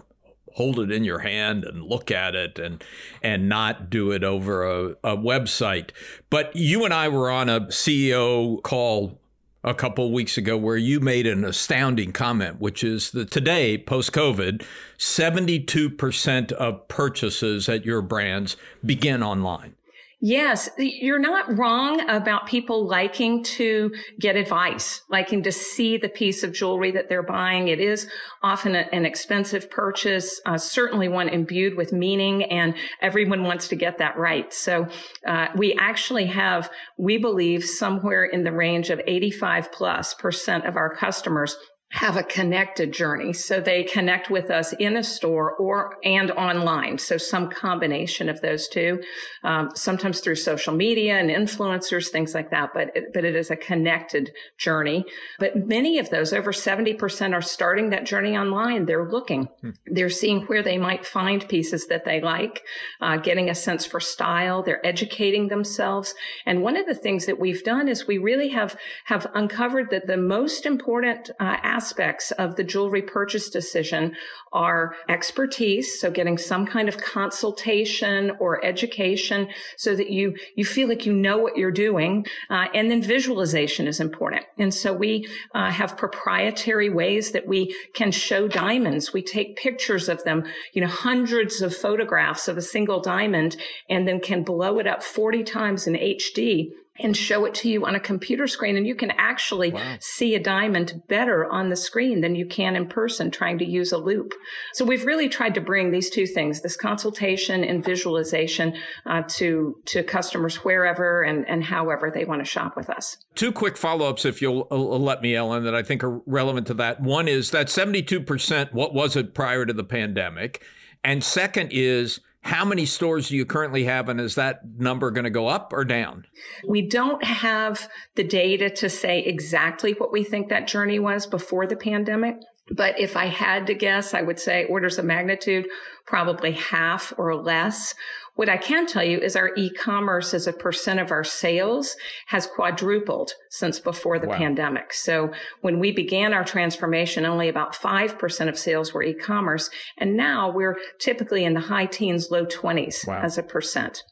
hold 0.55 0.79
it 0.79 0.91
in 0.91 1.05
your 1.05 1.21
hand 1.21 1.65
and 1.65 1.83
look 1.83 2.11
at 2.11 2.35
it 2.35 2.59
and 2.59 2.83
and 3.23 3.49
not 3.49 3.89
do 3.89 4.11
it 4.11 4.25
over 4.25 4.65
a, 4.65 4.91
a 5.05 5.17
website. 5.17 5.91
But 6.29 6.55
you 6.55 6.85
and 6.85 6.93
I 6.93 7.09
were 7.09 7.31
on 7.31 7.49
a 7.49 7.63
CEO 7.63 8.63
call 8.63 9.21
a 9.63 9.75
couple 9.75 10.11
weeks 10.13 10.39
ago 10.39 10.57
where 10.57 10.77
you 10.77 11.01
made 11.01 11.27
an 11.27 11.45
astounding 11.45 12.13
comment, 12.13 12.61
which 12.61 12.83
is 12.83 13.11
that 13.11 13.31
today, 13.31 13.77
post 13.77 14.13
COVID, 14.13 14.65
72% 14.99 16.53
of 16.53 16.89
purchases 16.89 17.69
at 17.69 17.85
your 17.85 18.03
brands 18.03 18.57
begin 18.85 19.23
online. 19.23 19.75
Yes, 20.23 20.69
you're 20.77 21.19
not 21.19 21.57
wrong 21.57 22.07
about 22.11 22.47
people 22.47 22.87
liking 22.87 23.43
to 23.43 23.91
get 24.19 24.37
advice, 24.37 25.01
liking 25.09 25.43
to 25.45 25.53
see 25.53 25.97
the 25.97 26.11
piece 26.11 26.43
of 26.43 26.53
jewelry 26.53 26.91
that 26.91 27.09
they're 27.09 27.23
buying. 27.23 27.69
It 27.69 27.81
is 27.81 28.07
often 28.43 28.75
a, 28.75 28.81
an 28.93 29.07
expensive 29.07 29.71
purchase, 29.71 30.39
uh, 30.45 30.59
certainly 30.59 31.09
one 31.09 31.31
imbued 31.31 31.75
with 31.75 31.91
meaning, 31.91 32.45
and 32.45 32.75
everyone 33.01 33.45
wants 33.45 33.67
to 33.69 33.77
get 33.77 33.97
that 33.97 34.19
right. 34.19 34.53
So 34.53 34.89
uh, 35.27 35.47
we 35.57 35.75
actually 35.81 36.27
have, 36.27 36.71
we 36.99 37.17
believe, 37.17 37.65
somewhere 37.65 38.25
in 38.25 38.45
the 38.45 38.53
range 38.53 38.91
of 38.91 39.01
85 39.07 39.73
plus 39.73 40.13
percent 40.13 40.67
of 40.67 40.77
our 40.77 40.95
customers 40.95 41.57
have 41.93 42.17
a 42.17 42.23
connected 42.23 42.93
journey. 42.93 43.33
So 43.33 43.61
they 43.61 43.83
connect 43.83 44.31
with 44.31 44.49
us 44.49 44.73
in 44.75 44.97
a 44.97 45.03
store 45.03 45.53
or 45.57 45.97
and 46.05 46.31
online. 46.31 46.99
So 46.99 47.17
some 47.17 47.51
combination 47.51 48.29
of 48.29 48.41
those 48.43 48.69
two, 48.69 49.03
um, 49.43 49.71
sometimes 49.75 50.21
through 50.21 50.37
social 50.37 50.73
media 50.73 51.19
and 51.19 51.31
influencers, 51.31 52.09
things 52.09 52.33
like 52.33 52.51
that. 52.53 52.71
But 52.73 52.93
it, 52.95 53.13
but 53.13 53.25
it 53.25 53.35
is 53.35 53.51
a 53.51 53.57
connected 53.57 54.31
journey. 54.57 55.05
But 55.41 55.67
many 55.67 55.99
of 55.99 56.11
those, 56.11 56.33
over 56.33 56.53
seventy 56.53 56.95
percent, 56.95 57.35
are 57.35 57.43
starting 57.43 57.91
that 57.91 58.07
journey 58.07 58.37
online. 58.37 58.87
They're 58.87 59.11
looking, 59.11 59.49
hmm. 59.61 59.71
they're 59.87 60.11
seeing 60.11 60.43
where 60.43 60.63
they 60.63 60.79
might 60.79 61.05
find 61.05 61.49
pieces 61.49 61.89
that 61.89 62.05
they 62.05 62.21
like, 62.21 62.63
uh, 63.01 63.17
getting 63.17 63.51
a 63.51 63.55
sense 63.55 63.85
for 63.85 63.99
style. 63.99 64.63
They're 64.63 64.87
educating 64.87 65.49
themselves. 65.49 66.15
And 66.47 66.63
one 66.63 66.77
of 66.77 66.87
the 66.87 66.95
things 66.95 67.27
that 67.27 67.41
we've 67.41 67.65
done 67.65 67.89
is 67.89 68.07
we 68.07 68.19
really 68.19 68.51
have 68.51 68.77
have 69.07 69.27
uncovered 69.35 69.91
that 69.91 70.07
the 70.07 70.17
most 70.17 70.67
important 70.67 71.31
uh, 71.41 71.57
aspects 71.81 72.31
of 72.33 72.57
the 72.57 72.63
jewelry 72.63 73.01
purchase 73.01 73.49
decision 73.49 74.15
are 74.53 74.95
expertise. 75.09 75.99
So 75.99 76.11
getting 76.11 76.37
some 76.37 76.67
kind 76.67 76.91
of 76.91 76.99
consultation 76.99 78.33
or 78.39 78.63
education 78.63 79.49
so 79.79 79.97
that 79.97 80.11
you, 80.11 80.37
you 80.57 80.67
feel 80.67 80.89
like 80.89 81.07
you 81.07 81.15
know 81.15 81.39
what 81.39 81.57
you're 81.57 81.71
doing. 81.71 82.27
Uh, 82.51 82.67
and 82.75 82.91
then 82.91 83.01
visualization 83.01 83.87
is 83.87 83.99
important. 83.99 84.45
And 84.59 84.75
so 84.75 84.93
we 84.93 85.27
uh, 85.55 85.71
have 85.71 85.97
proprietary 85.97 86.91
ways 86.91 87.33
that 87.33 87.47
we 87.47 87.75
can 87.95 88.13
show 88.13 88.47
diamonds. 88.47 89.15
We 89.15 89.23
take 89.23 89.57
pictures 89.57 90.07
of 90.11 90.23
them, 90.25 90.45
you 90.75 90.83
know, 90.83 90.89
hundreds 90.89 91.63
of 91.63 91.75
photographs 91.75 92.47
of 92.47 92.59
a 92.59 92.63
single 92.63 93.01
diamond 93.01 93.57
and 93.89 94.07
then 94.07 94.21
can 94.21 94.43
blow 94.43 94.79
it 94.81 94.87
up 94.87 95.03
40 95.03 95.45
times 95.45 95.87
in 95.87 95.95
HD 95.95 96.73
and 97.03 97.17
show 97.17 97.45
it 97.45 97.55
to 97.55 97.69
you 97.69 97.87
on 97.87 97.95
a 97.95 98.01
computer 98.01 98.47
screen. 98.47 98.77
And 98.77 98.87
you 98.87 98.95
can 98.95 99.11
actually 99.13 99.73
wow. 99.73 99.97
see 100.01 100.35
a 100.35 100.43
diamond 100.43 101.03
better 101.09 101.51
on 101.51 101.69
the 101.69 101.77
screen 101.77 102.21
than 102.21 102.35
you 102.35 102.47
can 102.47 102.77
in 102.77 102.89
person 102.89 103.31
trying 103.31 103.59
to 103.59 103.65
use 103.65 103.93
a 103.93 103.99
loupe. 103.99 104.33
So 104.73 104.85
we've 104.85 105.05
really 105.05 105.29
tried 105.29 105.55
to 105.55 105.61
bring 105.61 105.91
these 105.91 106.11
two 106.11 106.27
things, 106.27 106.63
this 106.63 106.77
consultation 106.77 107.65
and 107.65 107.85
visualization 107.85 108.77
uh, 109.07 109.23
to, 109.29 109.77
to 109.87 110.03
customers 110.03 110.57
wherever 110.57 111.23
and, 111.23 111.49
and 111.49 111.65
however 111.65 112.11
they 112.13 112.25
want 112.25 112.41
to 112.41 112.51
shop 112.51 112.77
with 112.77 112.91
us. 112.91 113.17
Two 113.35 113.53
quick 113.53 113.77
follow-ups, 113.77 114.25
if 114.25 114.43
you'll 114.43 114.67
uh, 114.71 114.77
let 114.77 115.23
me, 115.23 115.35
Ellen, 115.35 115.65
that 115.65 115.75
I 115.75 115.83
think 115.83 116.05
are 116.05 116.21
relevant 116.27 116.67
to 116.69 116.75
that. 116.75 117.01
One 117.01 117.29
is 117.29 117.51
that 117.51 117.69
72%, 117.69 118.73
what 118.73 118.95
was 118.95 119.17
it 119.17 119.35
prior 119.35 119.65
to 119.67 119.73
the 119.73 119.85
pandemic? 119.85 120.63
And 121.03 121.25
second 121.25 121.71
is, 121.73 122.21
How 122.43 122.65
many 122.65 122.87
stores 122.87 123.29
do 123.29 123.37
you 123.37 123.45
currently 123.45 123.85
have, 123.85 124.09
and 124.09 124.21
is 124.21 124.35
that 124.35 124.61
number 124.79 125.11
going 125.11 125.25
to 125.25 125.31
go 125.31 125.47
up 125.47 125.73
or 125.73 125.85
down? 125.85 126.25
We 126.67 126.89
don't 126.89 127.23
have 127.23 127.89
the 128.15 128.25
data 128.25 128.71
to 128.71 128.89
say 128.89 129.21
exactly 129.21 129.93
what 129.93 130.11
we 130.11 130.25
think 130.25 130.49
that 130.49 130.67
journey 130.67 130.99
was 130.99 131.27
before 131.27 131.67
the 131.67 131.77
pandemic. 131.77 132.37
But 132.71 132.99
if 133.01 133.17
I 133.17 133.27
had 133.27 133.67
to 133.67 133.75
guess, 133.75 134.15
I 134.15 134.23
would 134.23 134.39
say 134.39 134.65
orders 134.67 134.99
of 134.99 135.05
magnitude, 135.05 135.69
probably 136.07 136.53
half 136.53 137.13
or 137.19 137.35
less. 137.35 137.95
What 138.35 138.49
I 138.49 138.57
can 138.57 138.87
tell 138.87 139.05
you 139.05 139.19
is 139.19 139.37
our 139.37 139.51
e-commerce 139.57 140.33
as 140.33 140.47
a 140.47 140.53
percent 140.53 141.01
of 141.01 141.11
our 141.11 141.25
sales 141.25 141.97
has 142.29 142.47
quadrupled 142.47 143.33
since 143.51 143.81
before 143.81 144.19
the 144.19 144.29
wow. 144.29 144.37
pandemic. 144.37 144.93
So 144.93 145.33
when 145.61 145.79
we 145.79 145.93
began 145.93 146.33
our 146.33 146.45
transformation, 146.45 147.27
only 147.27 147.49
about 147.49 147.75
5% 147.75 148.49
of 148.49 148.59
sales 148.59 148.95
were 148.95 149.03
e-commerce. 149.03 149.71
And 149.99 150.17
now 150.17 150.51
we're 150.51 150.79
typically 150.99 151.45
in 151.45 151.55
the 151.55 151.61
high 151.61 151.87
teens, 151.87 152.31
low 152.31 152.47
20s 152.47 153.07
wow. 153.07 153.21
as 153.23 153.37
a 153.37 153.43
percent. 153.43 154.03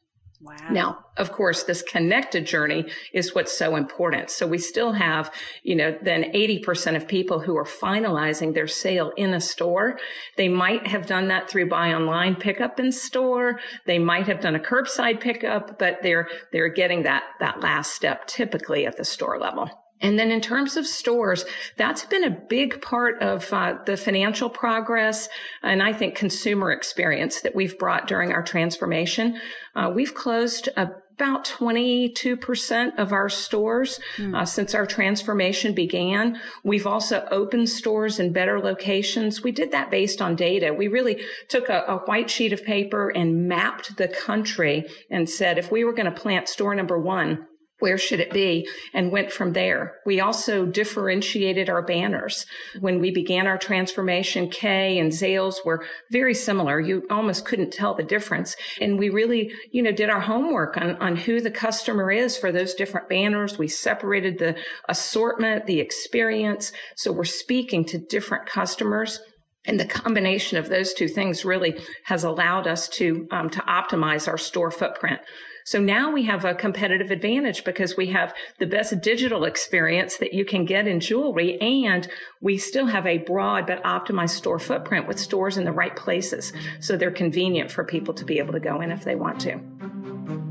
Wow. 0.41 0.55
Now, 0.71 0.99
of 1.17 1.33
course, 1.33 1.65
this 1.65 1.83
connected 1.83 2.47
journey 2.47 2.85
is 3.13 3.35
what's 3.35 3.57
so 3.57 3.75
important. 3.75 4.31
So 4.31 4.47
we 4.47 4.59
still 4.59 4.93
have, 4.93 5.35
you 5.65 5.75
know, 5.75 5.99
then 6.01 6.33
80% 6.33 6.95
of 6.95 7.09
people 7.09 7.41
who 7.41 7.57
are 7.57 7.65
finalizing 7.65 8.55
their 8.55 8.69
sale 8.69 9.13
in 9.17 9.35
a 9.35 9.41
store. 9.41 9.99
They 10.37 10.49
might 10.49 10.87
have 10.87 11.07
done 11.07 11.27
that 11.29 11.51
through 11.51 11.69
buy 11.69 11.93
online 11.93 12.37
pickup 12.37 12.79
in 12.79 12.93
store. 12.93 13.59
They 13.85 13.99
might 13.99 14.27
have 14.29 14.41
done 14.41 14.55
a 14.55 14.61
curbside 14.61 15.21
pickup, 15.21 15.77
but 15.77 16.03
they're, 16.03 16.29
they're 16.53 16.69
getting 16.69 17.03
that, 17.03 17.25
that 17.41 17.61
last 17.61 17.93
step 17.93 18.29
typically 18.29 18.87
at 18.87 18.97
the 18.97 19.05
store 19.05 19.41
level. 19.41 19.88
And 20.01 20.19
then 20.19 20.31
in 20.31 20.41
terms 20.41 20.77
of 20.77 20.87
stores, 20.87 21.45
that's 21.77 22.05
been 22.05 22.25
a 22.25 22.31
big 22.31 22.81
part 22.81 23.21
of 23.23 23.53
uh, 23.53 23.79
the 23.85 23.97
financial 23.97 24.49
progress 24.49 25.29
and 25.63 25.83
I 25.83 25.93
think 25.93 26.15
consumer 26.15 26.71
experience 26.71 27.41
that 27.41 27.55
we've 27.55 27.79
brought 27.79 28.07
during 28.07 28.33
our 28.33 28.43
transformation. 28.43 29.41
Uh, 29.75 29.91
we've 29.95 30.15
closed 30.15 30.69
about 30.77 31.45
22% 31.45 32.97
of 32.97 33.13
our 33.13 33.29
stores 33.29 33.99
mm. 34.17 34.37
uh, 34.37 34.45
since 34.45 34.73
our 34.75 34.87
transformation 34.87 35.75
began. 35.75 36.41
We've 36.63 36.87
also 36.87 37.27
opened 37.31 37.69
stores 37.69 38.21
in 38.21 38.33
better 38.33 38.61
locations. 38.61 39.43
We 39.43 39.51
did 39.51 39.73
that 39.73 39.91
based 39.91 40.23
on 40.23 40.37
data. 40.37 40.73
We 40.73 40.87
really 40.87 41.21
took 41.49 41.69
a, 41.69 41.85
a 41.89 41.97
white 41.99 42.31
sheet 42.31 42.53
of 42.53 42.65
paper 42.65 43.09
and 43.09 43.49
mapped 43.49 43.97
the 43.97 44.07
country 44.07 44.85
and 45.11 45.29
said, 45.29 45.59
if 45.59 45.73
we 45.73 45.83
were 45.83 45.93
going 45.93 46.13
to 46.13 46.21
plant 46.21 46.49
store 46.49 46.75
number 46.75 46.99
one, 46.99 47.47
where 47.79 47.99
should 47.99 48.21
it 48.21 48.33
be 48.33 48.69
and 48.93 49.13
went 49.13 49.31
from 49.31 49.53
there. 49.53 49.97
We 50.05 50.21
also 50.21 50.67
differentiated 50.67 51.69
our 51.69 51.83
banners. 51.83 52.47
When 52.81 53.01
we 53.01 53.11
began 53.11 53.47
our 53.47 53.59
transformation, 53.59 54.51
Kay 54.51 54.99
and 54.99 55.13
Zales 55.13 55.65
were 55.65 55.85
very 56.11 56.35
similar. 56.35 56.81
You 56.81 57.07
almost 57.11 57.45
couldn't 57.45 57.73
tell 57.73 57.95
the 57.95 58.03
difference. 58.03 58.57
And 58.81 58.99
we 58.99 59.09
really, 59.09 59.53
you 59.71 59.83
know, 59.83 59.93
did 59.93 60.11
our 60.11 60.21
homework 60.21 60.77
on, 60.77 60.97
on 60.97 61.17
who 61.17 61.41
the 61.41 61.51
customer 61.51 62.11
is 62.11 62.37
for 62.37 62.51
those 62.51 62.75
different 62.75 63.09
banners. 63.09 63.59
We 63.59 63.69
separated 63.69 64.39
the 64.39 64.57
assortment, 64.89 65.67
the 65.67 65.81
experience. 65.81 66.73
So 66.97 67.13
we're 67.13 67.25
speaking 67.25 67.85
to 67.87 67.99
different 67.99 68.47
customers. 68.47 69.21
And 69.65 69.79
the 69.79 69.85
combination 69.85 70.57
of 70.57 70.69
those 70.69 70.95
two 70.95 71.09
things 71.09 71.45
really 71.45 71.79
has 72.05 72.25
allowed 72.25 72.67
us 72.67 72.89
to 72.91 73.29
um, 73.31 73.51
to 73.51 73.61
optimize 73.61 74.27
our 74.27 74.39
store 74.39 74.71
footprint. 74.71 75.21
So 75.69 75.79
now 75.79 76.11
we 76.11 76.23
have 76.23 76.47
a 76.47 76.55
competitive 76.55 77.11
advantage 77.11 77.63
because 77.63 77.95
we 77.95 78.07
have 78.07 78.33
the 78.59 78.65
best 78.65 79.03
digital 79.03 79.45
experience 79.45 80.17
that 80.17 80.33
you 80.33 80.47
can 80.47 80.65
get 80.65 80.87
in 80.87 80.99
jewelry 80.99 81.61
and 81.61 82.09
we 82.41 82.57
still 82.57 82.87
have 82.87 83.05
a 83.05 83.19
broad 83.19 83.67
but 83.67 83.85
optimized 83.85 84.31
store 84.31 84.59
footprint 84.59 85.07
with 85.07 85.21
stores 85.21 85.59
in 85.59 85.65
the 85.65 85.73
right 85.73 85.95
places. 85.95 86.55
So 86.81 86.97
they're 86.97 87.11
convenient 87.11 87.71
for 87.71 87.85
people 87.85 88.15
to 88.15 88.25
be 88.25 88.39
able 88.39 88.55
to 88.55 88.61
go 88.61 88.81
in 88.81 88.91
if 88.91 89.05
they 89.05 89.15
want 89.15 89.43
to. 89.43 90.48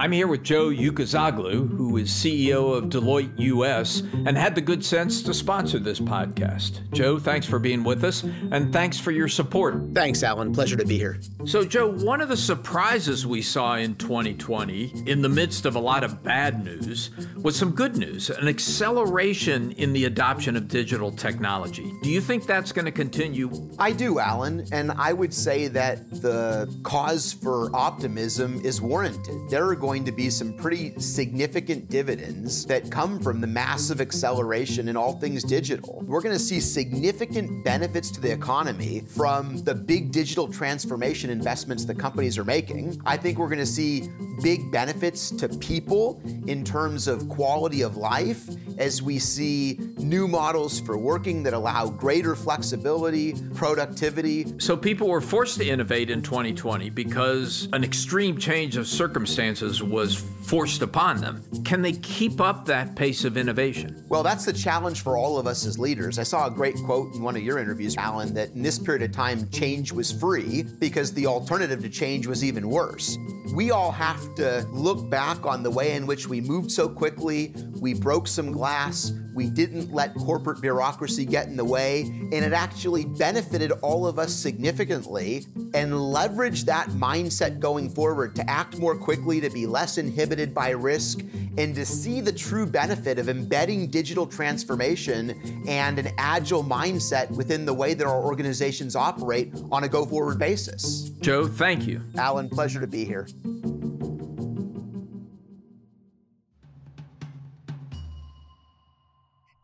I'm 0.00 0.12
here 0.12 0.28
with 0.28 0.44
Joe 0.44 0.68
Ucuzoglu, 0.68 1.76
who 1.76 1.96
is 1.96 2.08
CEO 2.08 2.72
of 2.72 2.84
Deloitte 2.84 3.32
US 3.36 4.02
and 4.26 4.38
had 4.38 4.54
the 4.54 4.60
good 4.60 4.84
sense 4.84 5.22
to 5.22 5.34
sponsor 5.34 5.80
this 5.80 5.98
podcast. 5.98 6.88
Joe, 6.92 7.18
thanks 7.18 7.46
for 7.46 7.58
being 7.58 7.82
with 7.82 8.04
us 8.04 8.22
and 8.52 8.72
thanks 8.72 9.00
for 9.00 9.10
your 9.10 9.26
support. 9.26 9.82
Thanks, 9.94 10.22
Alan. 10.22 10.52
Pleasure 10.52 10.76
to 10.76 10.84
be 10.84 10.96
here. 10.96 11.18
So, 11.46 11.64
Joe, 11.64 11.90
one 11.90 12.20
of 12.20 12.28
the 12.28 12.36
surprises 12.36 13.26
we 13.26 13.42
saw 13.42 13.74
in 13.74 13.96
2020, 13.96 15.04
in 15.06 15.20
the 15.20 15.28
midst 15.28 15.66
of 15.66 15.74
a 15.74 15.80
lot 15.80 16.04
of 16.04 16.22
bad 16.22 16.64
news, 16.64 17.10
was 17.34 17.56
some 17.56 17.72
good 17.72 17.96
news 17.96 18.30
an 18.30 18.46
acceleration 18.46 19.72
in 19.72 19.92
the 19.92 20.04
adoption 20.04 20.54
of 20.54 20.68
digital 20.68 21.10
technology. 21.10 21.92
Do 22.04 22.10
you 22.10 22.20
think 22.20 22.46
that's 22.46 22.70
going 22.70 22.84
to 22.84 22.92
continue? 22.92 23.50
I 23.80 23.90
do, 23.90 24.20
Alan. 24.20 24.64
And 24.70 24.92
I 24.92 25.12
would 25.12 25.34
say 25.34 25.66
that 25.68 26.08
the 26.22 26.72
cause 26.84 27.32
for 27.32 27.74
optimism 27.74 28.64
is 28.64 28.80
warranted. 28.80 29.50
There 29.50 29.64
are 29.64 29.74
going 29.88 30.04
to 30.04 30.12
be 30.12 30.28
some 30.28 30.52
pretty 30.52 30.92
significant 31.00 31.88
dividends 31.88 32.66
that 32.66 32.90
come 32.90 33.18
from 33.18 33.40
the 33.40 33.46
massive 33.46 34.02
acceleration 34.02 34.86
in 34.86 34.98
all 34.98 35.14
things 35.14 35.42
digital. 35.42 36.04
We're 36.06 36.20
going 36.20 36.34
to 36.34 36.38
see 36.38 36.60
significant 36.60 37.64
benefits 37.64 38.10
to 38.10 38.20
the 38.20 38.30
economy 38.30 39.00
from 39.00 39.64
the 39.64 39.74
big 39.74 40.12
digital 40.12 40.46
transformation 40.46 41.30
investments 41.30 41.86
that 41.86 41.98
companies 41.98 42.36
are 42.36 42.44
making. 42.44 43.00
I 43.06 43.16
think 43.16 43.38
we're 43.38 43.48
going 43.48 43.60
to 43.60 43.64
see 43.64 44.10
big 44.42 44.70
benefits 44.70 45.30
to 45.30 45.48
people 45.48 46.20
in 46.46 46.64
terms 46.64 47.08
of 47.08 47.26
quality 47.30 47.80
of 47.80 47.96
life 47.96 48.46
as 48.76 49.02
we 49.02 49.18
see 49.18 49.78
new 49.96 50.28
models 50.28 50.80
for 50.80 50.98
working 50.98 51.42
that 51.44 51.54
allow 51.54 51.88
greater 51.88 52.36
flexibility, 52.36 53.34
productivity. 53.54 54.46
So 54.58 54.76
people 54.76 55.08
were 55.08 55.22
forced 55.22 55.56
to 55.58 55.66
innovate 55.66 56.10
in 56.10 56.22
2020 56.22 56.90
because 56.90 57.68
an 57.72 57.84
extreme 57.84 58.36
change 58.36 58.76
of 58.76 58.86
circumstances 58.86 59.77
was 59.82 60.16
forced 60.42 60.82
upon 60.82 61.20
them. 61.20 61.42
Can 61.64 61.82
they 61.82 61.92
keep 61.92 62.40
up 62.40 62.64
that 62.66 62.96
pace 62.96 63.24
of 63.24 63.36
innovation? 63.36 64.04
Well, 64.08 64.22
that's 64.22 64.46
the 64.46 64.52
challenge 64.52 65.02
for 65.02 65.16
all 65.18 65.38
of 65.38 65.46
us 65.46 65.66
as 65.66 65.78
leaders. 65.78 66.18
I 66.18 66.22
saw 66.22 66.46
a 66.46 66.50
great 66.50 66.76
quote 66.86 67.14
in 67.14 67.22
one 67.22 67.36
of 67.36 67.42
your 67.42 67.58
interviews, 67.58 67.96
Alan, 67.96 68.32
that 68.34 68.50
in 68.52 68.62
this 68.62 68.78
period 68.78 69.02
of 69.02 69.12
time, 69.12 69.48
change 69.50 69.92
was 69.92 70.10
free 70.10 70.64
because 70.78 71.12
the 71.12 71.26
alternative 71.26 71.82
to 71.82 71.88
change 71.88 72.26
was 72.26 72.42
even 72.42 72.68
worse. 72.68 73.18
We 73.54 73.70
all 73.70 73.92
have 73.92 74.34
to 74.36 74.66
look 74.72 75.08
back 75.10 75.44
on 75.44 75.62
the 75.62 75.70
way 75.70 75.92
in 75.96 76.06
which 76.06 76.28
we 76.28 76.40
moved 76.40 76.70
so 76.70 76.88
quickly, 76.88 77.54
we 77.80 77.94
broke 77.94 78.28
some 78.28 78.52
glass, 78.52 79.12
we 79.34 79.48
didn't 79.48 79.92
let 79.92 80.14
corporate 80.14 80.60
bureaucracy 80.60 81.24
get 81.24 81.46
in 81.46 81.56
the 81.56 81.64
way, 81.64 82.02
and 82.02 82.34
it 82.34 82.52
actually 82.52 83.04
benefited 83.04 83.70
all 83.82 84.06
of 84.06 84.18
us 84.18 84.34
significantly, 84.34 85.44
and 85.74 86.00
leverage 86.12 86.64
that 86.64 86.88
mindset 86.88 87.60
going 87.60 87.88
forward 87.88 88.34
to 88.36 88.50
act 88.50 88.78
more 88.78 88.96
quickly, 88.96 89.40
to 89.40 89.50
be 89.50 89.66
less 89.66 89.98
inhibited 89.98 90.54
by 90.54 90.70
risk, 90.70 91.20
and 91.56 91.74
to 91.74 91.84
see 91.86 92.20
the 92.20 92.32
true 92.32 92.66
benefit 92.66 93.18
of 93.18 93.28
embedding 93.28 93.88
digital 93.88 94.26
transformation 94.26 95.64
and 95.68 95.98
an 95.98 96.08
agile 96.18 96.64
mindset 96.64 97.30
within 97.30 97.64
the 97.64 97.74
way 97.74 97.94
that 97.94 98.06
our 98.06 98.24
organizations 98.24 98.96
operate 98.96 99.52
on 99.70 99.84
a 99.84 99.88
go 99.88 100.04
forward 100.04 100.38
basis. 100.38 101.10
Joe, 101.20 101.46
thank 101.46 101.86
you. 101.86 102.00
Alan, 102.16 102.48
pleasure 102.48 102.80
to 102.80 102.86
be 102.86 103.04
here. 103.04 103.28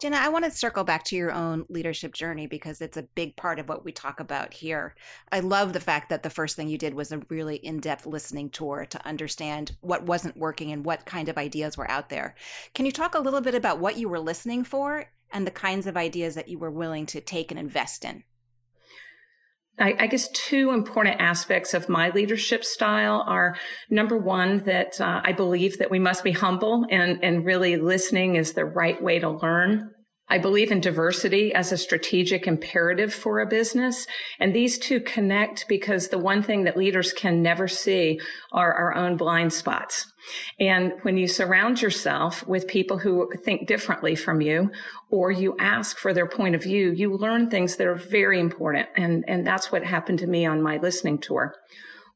Gina, 0.05 0.19
I 0.19 0.29
want 0.29 0.45
to 0.45 0.51
circle 0.51 0.85
back 0.85 1.03
to 1.05 1.17
your 1.17 1.33
own 1.33 1.65
leadership 1.71 2.13
journey 2.13 2.47
because 2.47 2.83
it's 2.83 2.99
a 2.99 3.05
big 3.15 3.37
part 3.37 3.59
of 3.59 3.71
what 3.71 3.87
we 3.87 3.91
talk 3.91 4.21
about 4.21 4.53
here. 4.53 4.95
I 5.33 5.41
love 5.41 5.73
the 5.73 5.81
fact 5.81 6.11
that 6.11 6.23
the 6.23 6.29
first 6.29 6.57
thing 6.57 6.69
you 6.69 6.77
did 6.77 6.93
was 6.93 7.11
a 7.11 7.23
really 7.31 7.57
in 7.57 7.81
depth 7.81 8.05
listening 8.05 8.51
tour 8.51 8.85
to 8.91 9.07
understand 9.07 9.75
what 9.81 10.05
wasn't 10.05 10.37
working 10.37 10.73
and 10.73 10.85
what 10.85 11.07
kind 11.07 11.31
of 11.31 11.39
ideas 11.39 11.79
were 11.79 11.91
out 11.91 12.11
there. 12.11 12.35
Can 12.75 12.85
you 12.85 12.93
talk 12.93 13.15
a 13.15 13.19
little 13.19 13.41
bit 13.41 13.55
about 13.55 13.79
what 13.79 13.97
you 13.97 14.11
were 14.11 14.21
listening 14.21 14.63
for 14.63 15.07
and 15.33 15.47
the 15.47 15.51
kinds 15.51 15.87
of 15.87 15.97
ideas 15.97 16.35
that 16.35 16.49
you 16.49 16.59
were 16.59 16.71
willing 16.71 17.07
to 17.07 17.23
take 17.23 17.51
and 17.51 17.59
invest 17.59 18.05
in? 18.05 18.25
I, 19.79 19.97
I, 19.99 20.07
guess 20.07 20.29
two 20.29 20.71
important 20.71 21.21
aspects 21.21 21.75
of 21.75 21.89
my 21.89 22.11
leadership 22.11 22.63
style 22.65 23.25
are 23.27 23.57
number 23.91 24.17
one, 24.17 24.59
that 24.65 25.01
uh, 25.01 25.23
I 25.25 25.33
believe 25.33 25.79
that 25.79 25.91
we 25.91 25.99
must 25.99 26.23
be 26.23 26.31
humble 26.31 26.87
and, 26.91 27.19
and 27.25 27.45
really 27.45 27.77
listening 27.77 28.37
is 28.37 28.53
the 28.53 28.65
right 28.65 29.03
way 29.03 29.19
to 29.19 29.31
learn. 29.31 29.94
I 30.29 30.39
believe 30.39 30.73
in 30.73 30.81
diversity 30.81 31.53
as 31.53 31.71
a 31.71 31.77
strategic 31.77 32.47
imperative 32.47 33.13
for 33.13 33.41
a 33.41 33.47
business. 33.47 34.07
And 34.41 34.55
these 34.55 34.79
two 34.79 35.01
connect 35.01 35.67
because 35.69 36.09
the 36.09 36.19
one 36.19 36.43
thing 36.43 36.65
that 36.65 36.79
leaders 36.79 37.13
can 37.13 37.43
never 37.43 37.69
see 37.69 38.21
are 38.51 38.73
our 38.73 38.95
own 38.95 39.17
blind 39.19 39.53
spots. 39.53 40.11
And 40.59 40.95
when 41.03 41.19
you 41.19 41.29
surround 41.29 41.83
yourself 41.83 42.47
with 42.47 42.67
people 42.67 42.99
who 42.99 43.31
think 43.45 43.69
differently 43.69 44.15
from 44.15 44.41
you, 44.41 44.71
or 45.11 45.31
you 45.31 45.55
ask 45.59 45.99
for 45.99 46.15
their 46.15 46.27
point 46.27 46.55
of 46.55 46.63
view, 46.63 46.93
you 46.93 47.15
learn 47.15 47.51
things 47.51 47.77
that 47.77 47.87
are 47.87 47.95
very 47.95 48.41
important. 48.41 48.89
And, 48.97 49.25
and 49.29 49.47
that's 49.47 49.71
what 49.71 49.85
happened 49.85 50.21
to 50.21 50.27
me 50.27 50.47
on 50.47 50.63
my 50.63 50.79
listening 50.79 51.19
tour. 51.19 51.55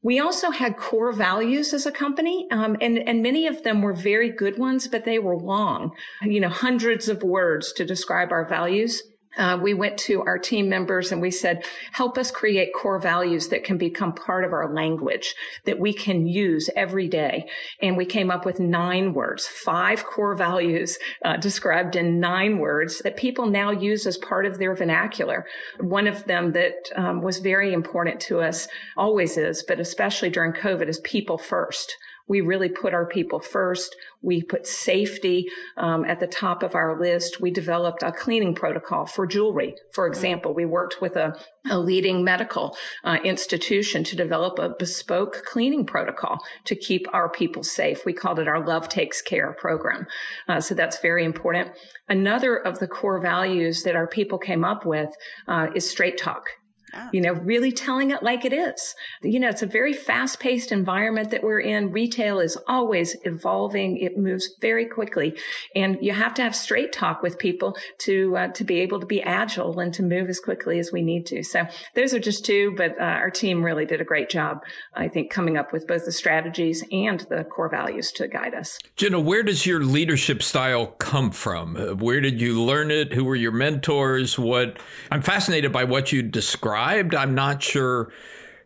We 0.01 0.19
also 0.19 0.51
had 0.51 0.77
core 0.77 1.11
values 1.11 1.73
as 1.73 1.85
a 1.85 1.91
company, 1.91 2.47
um, 2.51 2.77
and 2.79 2.97
and 2.97 3.21
many 3.21 3.47
of 3.47 3.63
them 3.63 3.81
were 3.81 3.93
very 3.93 4.29
good 4.29 4.57
ones, 4.57 4.87
but 4.87 5.03
they 5.03 5.19
were 5.19 5.37
long, 5.37 5.91
you 6.21 6.39
know, 6.39 6.49
hundreds 6.49 7.09
of 7.09 7.21
words 7.21 7.73
to 7.73 7.85
describe 7.85 8.31
our 8.31 8.47
values. 8.47 9.03
Uh, 9.37 9.57
we 9.61 9.73
went 9.73 9.97
to 9.97 10.21
our 10.23 10.37
team 10.37 10.69
members 10.69 11.11
and 11.11 11.21
we 11.21 11.31
said, 11.31 11.63
help 11.91 12.17
us 12.17 12.31
create 12.31 12.73
core 12.73 12.99
values 12.99 13.49
that 13.49 13.63
can 13.63 13.77
become 13.77 14.13
part 14.13 14.43
of 14.43 14.51
our 14.51 14.73
language 14.73 15.35
that 15.65 15.79
we 15.79 15.93
can 15.93 16.25
use 16.25 16.69
every 16.75 17.07
day. 17.07 17.47
And 17.81 17.95
we 17.95 18.05
came 18.05 18.31
up 18.31 18.45
with 18.45 18.59
nine 18.59 19.13
words, 19.13 19.47
five 19.47 20.03
core 20.03 20.35
values 20.35 20.97
uh, 21.23 21.37
described 21.37 21.95
in 21.95 22.19
nine 22.19 22.57
words 22.57 22.99
that 22.99 23.17
people 23.17 23.45
now 23.45 23.71
use 23.71 24.07
as 24.07 24.17
part 24.17 24.45
of 24.45 24.57
their 24.57 24.73
vernacular. 24.73 25.45
One 25.79 26.07
of 26.07 26.25
them 26.25 26.53
that 26.53 26.89
um, 26.95 27.21
was 27.21 27.39
very 27.39 27.71
important 27.71 28.19
to 28.21 28.39
us 28.39 28.67
always 28.97 29.37
is, 29.37 29.63
but 29.67 29.79
especially 29.79 30.29
during 30.29 30.53
COVID 30.53 30.87
is 30.87 30.99
people 30.99 31.37
first. 31.37 31.95
We 32.29 32.41
really 32.41 32.69
put 32.69 32.93
our 32.93 33.07
people 33.07 33.39
first. 33.39 33.95
We 34.21 34.43
put 34.43 34.67
safety 34.67 35.49
um, 35.75 36.05
at 36.05 36.19
the 36.19 36.27
top 36.27 36.63
of 36.63 36.75
our 36.75 36.97
list. 36.99 37.41
We 37.41 37.51
developed 37.51 38.03
a 38.03 38.11
cleaning 38.11 38.53
protocol 38.55 39.05
for 39.05 39.25
jewelry. 39.25 39.75
For 39.93 40.05
example, 40.07 40.53
we 40.53 40.65
worked 40.65 41.01
with 41.01 41.15
a, 41.15 41.37
a 41.69 41.79
leading 41.79 42.23
medical 42.23 42.77
uh, 43.03 43.17
institution 43.23 44.03
to 44.05 44.15
develop 44.15 44.59
a 44.59 44.69
bespoke 44.69 45.43
cleaning 45.45 45.85
protocol 45.85 46.37
to 46.65 46.75
keep 46.75 47.07
our 47.11 47.29
people 47.29 47.63
safe. 47.63 48.05
We 48.05 48.13
called 48.13 48.39
it 48.39 48.47
our 48.47 48.65
Love 48.65 48.87
Takes 48.87 49.21
Care 49.21 49.53
program. 49.53 50.05
Uh, 50.47 50.61
so 50.61 50.75
that's 50.75 50.99
very 50.99 51.25
important. 51.25 51.71
Another 52.07 52.55
of 52.55 52.79
the 52.79 52.87
core 52.87 53.19
values 53.19 53.83
that 53.83 53.95
our 53.95 54.07
people 54.07 54.37
came 54.37 54.63
up 54.63 54.85
with 54.85 55.09
uh, 55.47 55.67
is 55.73 55.89
straight 55.89 56.17
talk. 56.17 56.58
Oh. 56.93 57.09
You 57.11 57.21
know, 57.21 57.33
really 57.33 57.71
telling 57.71 58.11
it 58.11 58.23
like 58.23 58.45
it 58.45 58.53
is. 58.53 58.95
You 59.21 59.39
know, 59.39 59.49
it's 59.49 59.61
a 59.61 59.67
very 59.67 59.93
fast 59.93 60.39
paced 60.39 60.71
environment 60.71 61.29
that 61.31 61.43
we're 61.43 61.59
in. 61.59 61.91
Retail 61.91 62.39
is 62.39 62.57
always 62.67 63.15
evolving. 63.23 63.97
It 63.97 64.17
moves 64.17 64.49
very 64.59 64.85
quickly 64.85 65.37
and 65.75 65.97
you 66.01 66.13
have 66.13 66.33
to 66.35 66.41
have 66.41 66.55
straight 66.55 66.91
talk 66.91 67.21
with 67.21 67.37
people 67.37 67.77
to, 67.99 68.37
uh, 68.37 68.47
to 68.49 68.63
be 68.63 68.79
able 68.79 68.99
to 68.99 69.05
be 69.05 69.21
agile 69.21 69.79
and 69.79 69.93
to 69.93 70.03
move 70.03 70.29
as 70.29 70.39
quickly 70.39 70.79
as 70.79 70.91
we 70.91 71.01
need 71.01 71.25
to. 71.27 71.43
So 71.43 71.67
those 71.95 72.13
are 72.13 72.19
just 72.19 72.45
two, 72.45 72.73
but 72.75 72.99
uh, 72.99 73.03
our 73.03 73.29
team 73.29 73.63
really 73.63 73.85
did 73.85 74.01
a 74.01 74.05
great 74.05 74.29
job, 74.29 74.63
I 74.95 75.07
think, 75.07 75.29
coming 75.31 75.57
up 75.57 75.71
with 75.71 75.87
both 75.87 76.05
the 76.05 76.11
strategies 76.11 76.83
and 76.91 77.19
the 77.29 77.43
core 77.43 77.69
values 77.69 78.11
to 78.13 78.27
guide 78.27 78.55
us. 78.55 78.79
Gina, 78.95 79.19
where 79.19 79.43
does 79.43 79.65
your 79.65 79.83
leadership 79.83 80.41
style 80.41 80.87
come 80.87 81.31
from? 81.31 81.75
Where 81.99 82.21
did 82.21 82.41
you 82.41 82.61
learn 82.61 82.89
it? 82.89 83.13
Who 83.13 83.25
were 83.25 83.35
your 83.35 83.51
mentors? 83.51 84.39
What 84.39 84.79
I'm 85.11 85.21
fascinated 85.21 85.71
by 85.71 85.83
what 85.83 86.11
you 86.11 86.23
described 86.23 86.78
I'm 86.79 87.35
not 87.35 87.61
sure 87.61 88.11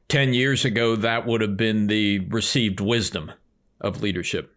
10 0.10 0.34
years 0.34 0.66
ago 0.66 0.96
that 0.96 1.26
would 1.26 1.42
have 1.42 1.58
been 1.58 1.88
the 1.88 2.20
received 2.20 2.80
wisdom 2.80 3.32
of 3.82 4.02
leadership. 4.02 4.53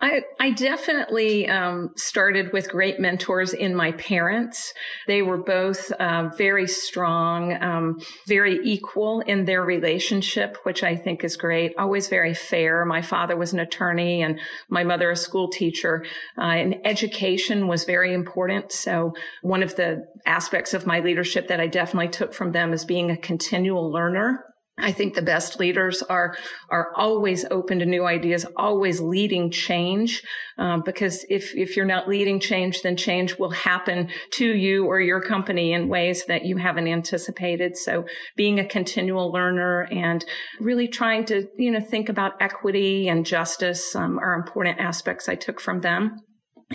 I, 0.00 0.22
I 0.38 0.50
definitely 0.50 1.48
um, 1.48 1.90
started 1.96 2.52
with 2.52 2.70
great 2.70 3.00
mentors 3.00 3.52
in 3.52 3.74
my 3.74 3.90
parents. 3.92 4.72
They 5.08 5.22
were 5.22 5.38
both 5.38 5.90
uh, 5.92 6.30
very 6.36 6.68
strong, 6.68 7.60
um, 7.60 8.00
very 8.28 8.60
equal 8.62 9.20
in 9.20 9.44
their 9.44 9.64
relationship, 9.64 10.56
which 10.62 10.84
I 10.84 10.94
think 10.94 11.24
is 11.24 11.36
great. 11.36 11.72
Always 11.76 12.06
very 12.06 12.32
fair. 12.32 12.84
My 12.84 13.02
father 13.02 13.36
was 13.36 13.52
an 13.52 13.58
attorney 13.58 14.22
and 14.22 14.38
my 14.68 14.84
mother 14.84 15.10
a 15.10 15.16
school 15.16 15.48
teacher. 15.48 16.04
Uh, 16.36 16.42
and 16.42 16.76
education 16.84 17.66
was 17.66 17.82
very 17.82 18.14
important. 18.14 18.70
So 18.70 19.14
one 19.42 19.64
of 19.64 19.74
the 19.74 20.06
aspects 20.24 20.74
of 20.74 20.86
my 20.86 21.00
leadership 21.00 21.48
that 21.48 21.60
I 21.60 21.66
definitely 21.66 22.08
took 22.08 22.32
from 22.32 22.52
them 22.52 22.72
is 22.72 22.84
being 22.84 23.10
a 23.10 23.16
continual 23.16 23.90
learner 23.90 24.44
I 24.80 24.92
think 24.92 25.14
the 25.14 25.22
best 25.22 25.58
leaders 25.58 26.02
are 26.02 26.36
are 26.68 26.92
always 26.94 27.44
open 27.50 27.80
to 27.80 27.86
new 27.86 28.04
ideas, 28.06 28.46
always 28.56 29.00
leading 29.00 29.50
change. 29.50 30.22
Um, 30.56 30.82
because 30.84 31.24
if 31.28 31.54
if 31.54 31.76
you're 31.76 31.84
not 31.84 32.08
leading 32.08 32.40
change, 32.40 32.82
then 32.82 32.96
change 32.96 33.38
will 33.38 33.50
happen 33.50 34.08
to 34.32 34.46
you 34.46 34.86
or 34.86 35.00
your 35.00 35.20
company 35.20 35.72
in 35.72 35.88
ways 35.88 36.26
that 36.26 36.44
you 36.44 36.58
haven't 36.58 36.88
anticipated. 36.88 37.76
So, 37.76 38.06
being 38.36 38.58
a 38.58 38.64
continual 38.64 39.32
learner 39.32 39.88
and 39.90 40.24
really 40.60 40.88
trying 40.88 41.24
to 41.26 41.48
you 41.56 41.70
know 41.70 41.80
think 41.80 42.08
about 42.08 42.40
equity 42.40 43.08
and 43.08 43.26
justice 43.26 43.96
um, 43.96 44.18
are 44.18 44.34
important 44.34 44.78
aspects 44.78 45.28
I 45.28 45.34
took 45.34 45.60
from 45.60 45.80
them. 45.80 46.20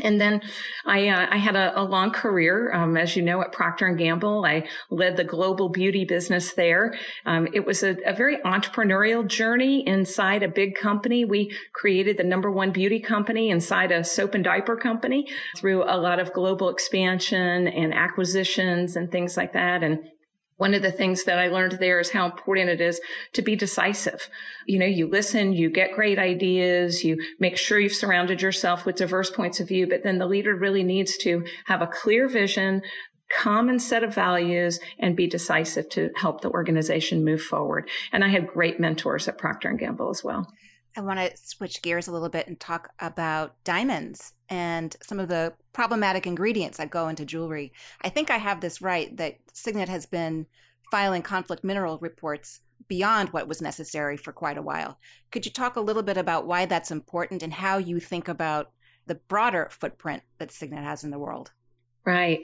And 0.01 0.19
then 0.19 0.41
I, 0.85 1.07
uh, 1.07 1.27
I 1.29 1.37
had 1.37 1.55
a, 1.55 1.79
a, 1.79 1.83
long 1.83 2.09
career, 2.09 2.73
um, 2.73 2.97
as 2.97 3.15
you 3.15 3.21
know, 3.21 3.41
at 3.41 3.51
Procter 3.51 3.85
and 3.85 3.97
Gamble. 3.97 4.43
I 4.43 4.67
led 4.89 5.17
the 5.17 5.23
global 5.23 5.69
beauty 5.69 6.03
business 6.03 6.53
there. 6.53 6.95
Um, 7.27 7.47
it 7.53 7.63
was 7.65 7.83
a, 7.83 7.97
a, 8.03 8.13
very 8.13 8.37
entrepreneurial 8.37 9.27
journey 9.27 9.87
inside 9.87 10.41
a 10.41 10.47
big 10.47 10.73
company. 10.73 11.25
We 11.25 11.55
created 11.73 12.17
the 12.17 12.23
number 12.23 12.49
one 12.49 12.71
beauty 12.71 12.99
company 12.99 13.51
inside 13.51 13.91
a 13.91 14.03
soap 14.03 14.33
and 14.33 14.43
diaper 14.43 14.75
company 14.75 15.27
through 15.57 15.83
a 15.83 15.97
lot 15.97 16.19
of 16.19 16.33
global 16.33 16.69
expansion 16.69 17.67
and 17.67 17.93
acquisitions 17.93 18.95
and 18.95 19.11
things 19.11 19.37
like 19.37 19.53
that. 19.53 19.83
And 19.83 19.99
one 20.57 20.73
of 20.73 20.81
the 20.81 20.91
things 20.91 21.23
that 21.23 21.39
I 21.39 21.47
learned 21.47 21.73
there 21.73 21.99
is 21.99 22.11
how 22.11 22.25
important 22.25 22.69
it 22.69 22.81
is 22.81 23.01
to 23.33 23.41
be 23.41 23.55
decisive. 23.55 24.29
You 24.65 24.79
know, 24.79 24.85
you 24.85 25.07
listen, 25.07 25.53
you 25.53 25.69
get 25.69 25.95
great 25.95 26.19
ideas, 26.19 27.03
you 27.03 27.17
make 27.39 27.57
sure 27.57 27.79
you've 27.79 27.93
surrounded 27.93 28.41
yourself 28.41 28.85
with 28.85 28.95
diverse 28.95 29.29
points 29.29 29.59
of 29.59 29.67
view, 29.67 29.87
but 29.87 30.03
then 30.03 30.19
the 30.19 30.27
leader 30.27 30.55
really 30.55 30.83
needs 30.83 31.17
to 31.17 31.45
have 31.65 31.81
a 31.81 31.87
clear 31.87 32.27
vision, 32.27 32.81
common 33.29 33.79
set 33.79 34.03
of 34.03 34.13
values 34.13 34.79
and 34.99 35.15
be 35.15 35.27
decisive 35.27 35.89
to 35.89 36.11
help 36.15 36.41
the 36.41 36.51
organization 36.51 37.25
move 37.25 37.41
forward. 37.41 37.89
And 38.11 38.23
I 38.23 38.27
had 38.27 38.47
great 38.47 38.79
mentors 38.79 39.27
at 39.27 39.37
Procter 39.37 39.69
and 39.69 39.79
Gamble 39.79 40.09
as 40.09 40.23
well. 40.23 40.47
I 40.95 41.01
want 41.01 41.19
to 41.19 41.35
switch 41.35 41.81
gears 41.81 42.07
a 42.07 42.11
little 42.11 42.29
bit 42.29 42.47
and 42.47 42.59
talk 42.59 42.93
about 42.99 43.55
diamonds 43.63 44.33
and 44.49 44.95
some 45.01 45.19
of 45.19 45.27
the 45.27 45.53
problematic 45.73 46.27
ingredients 46.27 46.77
that 46.77 46.91
go 46.91 47.07
into 47.07 47.25
jewelry. 47.25 47.73
I 48.01 48.09
think 48.09 48.29
I 48.29 48.37
have 48.37 48.61
this 48.61 48.81
right 48.81 49.15
that 49.17 49.37
Signet 49.53 49.89
has 49.89 50.05
been 50.05 50.45
filing 50.91 51.23
conflict 51.23 51.63
mineral 51.63 51.97
reports 51.97 52.59
beyond 52.87 53.29
what 53.29 53.47
was 53.47 53.61
necessary 53.61 54.17
for 54.17 54.31
quite 54.31 54.57
a 54.57 54.61
while. 54.61 54.99
Could 55.31 55.45
you 55.45 55.51
talk 55.51 55.75
a 55.75 55.81
little 55.81 56.03
bit 56.03 56.17
about 56.17 56.45
why 56.45 56.65
that's 56.65 56.91
important 56.91 57.41
and 57.41 57.53
how 57.53 57.77
you 57.77 57.99
think 57.99 58.27
about 58.27 58.71
the 59.07 59.15
broader 59.15 59.69
footprint 59.71 60.23
that 60.37 60.51
Signet 60.51 60.83
has 60.83 61.03
in 61.03 61.09
the 61.09 61.19
world? 61.19 61.51
Right. 62.05 62.41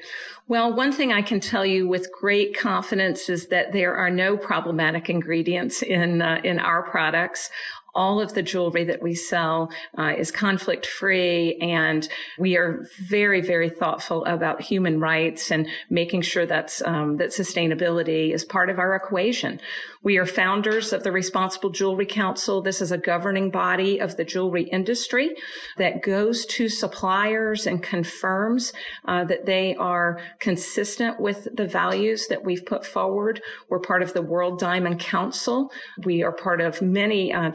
Well, 0.48 0.74
one 0.74 0.94
thing 0.94 1.12
I 1.12 1.22
can 1.22 1.42
tell 1.42 1.66
you 1.66 1.86
with 1.86 2.10
great 2.18 2.58
confidence 2.58 3.28
is 3.28 3.48
that 3.48 3.74
there 3.74 3.94
are 3.94 4.10
no 4.10 4.38
problematic 4.38 5.10
ingredients 5.10 5.82
in 5.82 6.22
uh, 6.22 6.40
in 6.46 6.60
our 6.60 6.82
products 6.82 7.50
all 7.94 8.22
of 8.22 8.34
the 8.34 8.44
jewelry 8.44 8.84
that 8.84 9.02
we 9.02 9.16
sell 9.16 9.70
uh, 9.98 10.14
is 10.18 10.32
conflict 10.32 10.86
free 10.86 11.56
and 11.62 12.08
we 12.38 12.58
are 12.58 12.86
very 13.02 13.42
very 13.42 13.70
thoughtful 13.70 14.26
about 14.26 14.62
human 14.62 15.00
rights 15.00 15.52
and 15.52 15.68
making 15.90 16.22
sure 16.22 16.46
that's 16.46 16.82
um, 16.84 17.18
that 17.18 17.30
sustainability 17.30 18.34
is 18.34 18.44
part 18.46 18.70
of 18.70 18.80
our 18.80 18.96
equation. 18.96 19.60
We 20.02 20.18
are 20.18 20.26
founders 20.26 20.94
of 20.94 21.04
the 21.04 21.12
responsible 21.12 21.70
jewelry 21.70 22.06
council. 22.06 22.62
This 22.62 22.82
is 22.82 22.92
a 22.92 22.98
governing 22.98 23.52
body 23.52 24.00
of 24.00 24.16
the 24.16 24.24
jewelry 24.24 24.64
industry 24.64 25.36
that 25.78 26.02
goes 26.02 26.46
to 26.46 26.70
suppliers 26.70 27.68
and 27.68 27.84
confirms 27.84 28.72
uh, 29.06 29.26
that 29.26 29.46
they 29.46 29.76
are 29.76 30.22
consistent 30.40 31.20
with 31.20 31.48
the 31.54 31.68
values 31.68 32.28
that 32.28 32.46
we've 32.46 32.66
put 32.66 32.86
forward. 32.86 33.42
We're 33.68 33.80
part 33.80 34.02
of 34.02 34.14
the 34.14 34.22
world 34.22 34.58
diamond 34.60 35.00
council. 35.00 35.72
We 36.04 36.24
are 36.24 36.32
part 36.32 36.62
of 36.62 36.82
many 36.82 37.34
uh, 37.34 37.52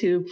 who 0.00 0.26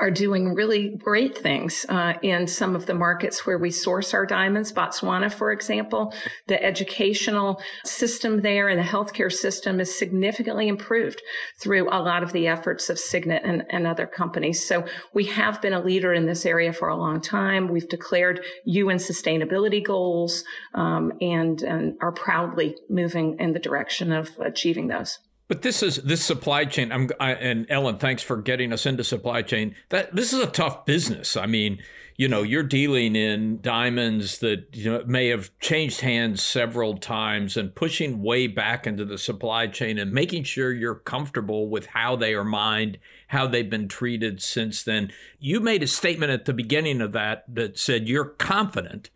are 0.00 0.10
doing 0.10 0.54
really 0.54 0.96
great 0.96 1.36
things 1.36 1.84
uh, 1.88 2.14
in 2.22 2.46
some 2.46 2.74
of 2.74 2.86
the 2.86 2.94
markets 2.94 3.46
where 3.46 3.58
we 3.58 3.70
source 3.70 4.14
our 4.14 4.24
diamonds. 4.24 4.72
Botswana, 4.72 5.30
for 5.30 5.52
example, 5.52 6.14
the 6.48 6.62
educational 6.62 7.60
system 7.84 8.40
there 8.40 8.68
and 8.68 8.80
the 8.80 8.84
healthcare 8.84 9.30
system 9.30 9.78
is 9.78 9.96
significantly 9.96 10.68
improved 10.68 11.20
through 11.60 11.86
a 11.90 12.00
lot 12.00 12.22
of 12.22 12.32
the 12.32 12.46
efforts 12.46 12.88
of 12.88 12.98
Signet 12.98 13.42
and, 13.44 13.64
and 13.68 13.86
other 13.86 14.06
companies. 14.06 14.66
So 14.66 14.86
we 15.12 15.26
have 15.26 15.60
been 15.60 15.74
a 15.74 15.82
leader 15.82 16.14
in 16.14 16.24
this 16.24 16.46
area 16.46 16.72
for 16.72 16.88
a 16.88 16.96
long 16.96 17.20
time. 17.20 17.68
We've 17.68 17.88
declared 17.88 18.42
UN 18.64 18.96
sustainability 18.96 19.84
goals 19.84 20.44
um, 20.74 21.12
and, 21.20 21.60
and 21.62 21.98
are 22.00 22.12
proudly 22.12 22.74
moving 22.88 23.36
in 23.38 23.52
the 23.52 23.58
direction 23.58 24.12
of 24.12 24.30
achieving 24.40 24.86
those. 24.86 25.18
But 25.50 25.62
this 25.62 25.82
is 25.82 25.96
this 25.96 26.24
supply 26.24 26.64
chain. 26.64 26.92
I'm 26.92 27.10
I, 27.18 27.32
and 27.32 27.66
Ellen, 27.68 27.98
thanks 27.98 28.22
for 28.22 28.36
getting 28.36 28.72
us 28.72 28.86
into 28.86 29.02
supply 29.02 29.42
chain. 29.42 29.74
That 29.88 30.14
this 30.14 30.32
is 30.32 30.38
a 30.38 30.46
tough 30.46 30.86
business. 30.86 31.36
I 31.36 31.46
mean, 31.46 31.82
you 32.14 32.28
know, 32.28 32.44
you're 32.44 32.62
dealing 32.62 33.16
in 33.16 33.60
diamonds 33.60 34.38
that 34.38 34.68
you 34.74 34.92
know 34.92 35.02
may 35.08 35.26
have 35.26 35.50
changed 35.58 36.02
hands 36.02 36.40
several 36.40 36.98
times, 36.98 37.56
and 37.56 37.74
pushing 37.74 38.22
way 38.22 38.46
back 38.46 38.86
into 38.86 39.04
the 39.04 39.18
supply 39.18 39.66
chain 39.66 39.98
and 39.98 40.12
making 40.12 40.44
sure 40.44 40.72
you're 40.72 40.94
comfortable 40.94 41.68
with 41.68 41.86
how 41.86 42.14
they 42.14 42.32
are 42.32 42.44
mined, 42.44 42.98
how 43.26 43.48
they've 43.48 43.68
been 43.68 43.88
treated 43.88 44.40
since 44.40 44.84
then. 44.84 45.10
You 45.40 45.58
made 45.58 45.82
a 45.82 45.88
statement 45.88 46.30
at 46.30 46.44
the 46.44 46.54
beginning 46.54 47.00
of 47.00 47.10
that 47.10 47.42
that 47.52 47.76
said 47.76 48.06
you're 48.06 48.24
confident 48.24 49.10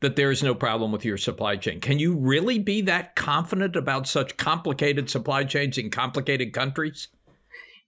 that 0.00 0.16
there 0.16 0.30
is 0.30 0.42
no 0.42 0.54
problem 0.54 0.92
with 0.92 1.04
your 1.04 1.18
supply 1.18 1.56
chain. 1.56 1.80
Can 1.80 1.98
you 1.98 2.16
really 2.16 2.58
be 2.58 2.80
that 2.82 3.14
confident 3.16 3.76
about 3.76 4.06
such 4.06 4.36
complicated 4.36 5.10
supply 5.10 5.44
chains 5.44 5.78
in 5.78 5.90
complicated 5.90 6.52
countries? 6.52 7.08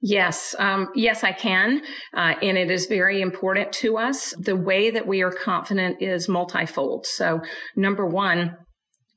Yes, 0.05 0.57
um, 0.59 0.89
yes, 0.97 1.23
I 1.23 1.31
can. 1.31 1.81
Uh, 2.13 2.35
and 2.43 2.59
it 2.59 2.73
is 2.73 2.87
very 2.87 3.21
important 3.21 3.73
to 3.75 3.99
us. 3.99 4.35
The 4.37 4.57
way 4.57 4.91
that 4.91 5.07
we 5.07 5.23
are 5.23 5.31
confident 5.31 6.03
is 6.03 6.29
multifold. 6.29 7.07
So, 7.07 7.41
number 7.77 8.05
one, 8.05 8.57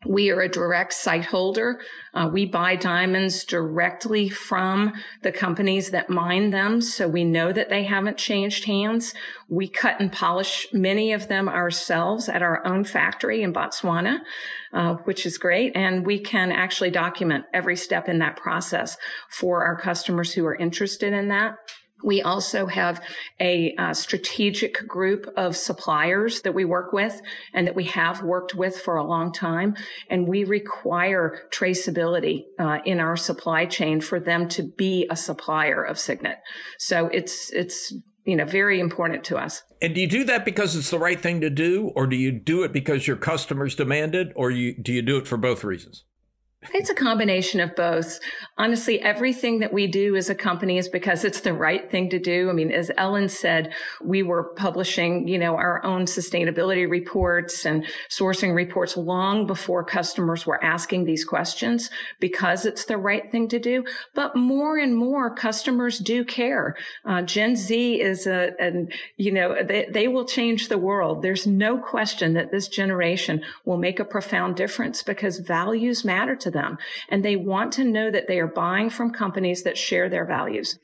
We 0.05 0.29
are 0.29 0.41
a 0.41 0.49
direct 0.49 0.93
site 0.93 1.25
holder. 1.25 1.81
Uh, 2.13 2.29
we 2.31 2.45
buy 2.45 2.75
diamonds 2.75 3.43
directly 3.43 4.29
from 4.29 4.93
the 5.23 5.31
companies 5.31 5.89
that 5.91 6.09
mine 6.09 6.51
them. 6.51 6.79
So 6.81 7.07
we 7.07 7.23
know 7.23 7.51
that 7.51 7.69
they 7.69 7.83
haven't 7.83 8.17
changed 8.17 8.65
hands. 8.65 9.13
We 9.49 9.67
cut 9.67 9.99
and 9.99 10.11
polish 10.11 10.67
many 10.71 11.11
of 11.11 11.27
them 11.27 11.49
ourselves 11.49 12.29
at 12.29 12.43
our 12.43 12.65
own 12.65 12.83
factory 12.83 13.41
in 13.41 13.51
Botswana, 13.51 14.19
uh, 14.73 14.95
which 15.05 15.25
is 15.25 15.37
great. 15.37 15.75
And 15.75 16.05
we 16.05 16.19
can 16.19 16.51
actually 16.51 16.91
document 16.91 17.45
every 17.53 17.75
step 17.75 18.07
in 18.07 18.19
that 18.19 18.37
process 18.37 18.97
for 19.29 19.65
our 19.65 19.75
customers 19.75 20.33
who 20.33 20.45
are 20.45 20.55
interested 20.55 21.13
in 21.13 21.29
that. 21.29 21.55
We 22.03 22.21
also 22.21 22.67
have 22.67 23.01
a 23.39 23.73
uh, 23.77 23.93
strategic 23.93 24.87
group 24.87 25.27
of 25.35 25.55
suppliers 25.55 26.41
that 26.41 26.53
we 26.53 26.65
work 26.65 26.93
with 26.93 27.21
and 27.53 27.65
that 27.65 27.75
we 27.75 27.85
have 27.85 28.21
worked 28.21 28.53
with 28.53 28.77
for 28.77 28.95
a 28.95 29.03
long 29.03 29.31
time. 29.31 29.75
And 30.09 30.27
we 30.27 30.43
require 30.43 31.47
traceability 31.51 32.43
uh, 32.59 32.79
in 32.85 32.99
our 32.99 33.15
supply 33.15 33.65
chain 33.65 34.01
for 34.01 34.19
them 34.19 34.47
to 34.49 34.63
be 34.63 35.07
a 35.09 35.15
supplier 35.15 35.83
of 35.83 35.97
Signet. 35.97 36.39
So 36.77 37.07
it's, 37.07 37.51
it's, 37.53 37.93
you 38.25 38.35
know, 38.35 38.45
very 38.45 38.79
important 38.79 39.23
to 39.25 39.37
us. 39.37 39.63
And 39.81 39.95
do 39.95 40.01
you 40.01 40.07
do 40.07 40.23
that 40.25 40.45
because 40.45 40.75
it's 40.75 40.89
the 40.89 40.99
right 40.99 41.19
thing 41.19 41.41
to 41.41 41.49
do, 41.49 41.91
or 41.95 42.07
do 42.07 42.15
you 42.15 42.31
do 42.31 42.63
it 42.63 42.73
because 42.73 43.07
your 43.07 43.17
customers 43.17 43.75
demand 43.75 44.15
it, 44.15 44.31
or 44.35 44.51
you, 44.51 44.75
do 44.81 44.91
you 44.91 45.01
do 45.01 45.17
it 45.17 45.27
for 45.27 45.37
both 45.37 45.63
reasons? 45.63 46.03
It's 46.73 46.89
a 46.89 46.95
combination 46.95 47.59
of 47.59 47.75
both. 47.75 48.19
Honestly, 48.57 49.01
everything 49.01 49.59
that 49.59 49.71
we 49.71 49.87
do 49.87 50.15
as 50.15 50.29
a 50.29 50.35
company 50.35 50.77
is 50.77 50.89
because 50.89 51.23
it's 51.23 51.41
the 51.41 51.53
right 51.53 51.89
thing 51.89 52.09
to 52.09 52.19
do. 52.19 52.49
I 52.49 52.53
mean, 52.53 52.71
as 52.71 52.91
Ellen 52.97 53.29
said, 53.29 53.73
we 54.01 54.23
were 54.23 54.43
publishing, 54.55 55.27
you 55.27 55.37
know, 55.37 55.55
our 55.55 55.83
own 55.85 56.05
sustainability 56.05 56.89
reports 56.89 57.65
and 57.65 57.85
sourcing 58.09 58.55
reports 58.55 58.97
long 58.97 59.45
before 59.45 59.83
customers 59.83 60.45
were 60.45 60.63
asking 60.63 61.05
these 61.05 61.23
questions 61.23 61.89
because 62.19 62.65
it's 62.65 62.85
the 62.85 62.97
right 62.97 63.31
thing 63.31 63.47
to 63.49 63.59
do. 63.59 63.83
But 64.13 64.35
more 64.35 64.77
and 64.77 64.95
more 64.95 65.33
customers 65.33 65.99
do 65.99 66.25
care. 66.25 66.75
Uh, 67.03 67.21
Gen 67.21 67.55
Z 67.55 68.01
is 68.01 68.25
a, 68.25 68.51
and, 68.59 68.91
you 69.17 69.31
know, 69.31 69.63
they, 69.63 69.87
they 69.89 70.07
will 70.07 70.25
change 70.25 70.67
the 70.67 70.77
world. 70.77 71.21
There's 71.21 71.45
no 71.45 71.77
question 71.77 72.33
that 72.33 72.51
this 72.51 72.67
generation 72.67 73.43
will 73.65 73.77
make 73.77 73.99
a 73.99 74.05
profound 74.05 74.55
difference 74.55 75.03
because 75.03 75.39
values 75.39 76.03
matter 76.03 76.35
to 76.35 76.51
them. 76.55 76.79
And 77.09 77.23
they 77.23 77.35
want 77.35 77.71
to 77.73 77.83
know 77.83 78.09
that 78.09 78.27
they 78.27 78.39
are 78.39 78.47
buying 78.47 78.89
from 78.89 79.11
companies 79.11 79.61
that 79.61 79.77
share 79.77 80.09
their 80.09 80.25
values. 80.25 80.79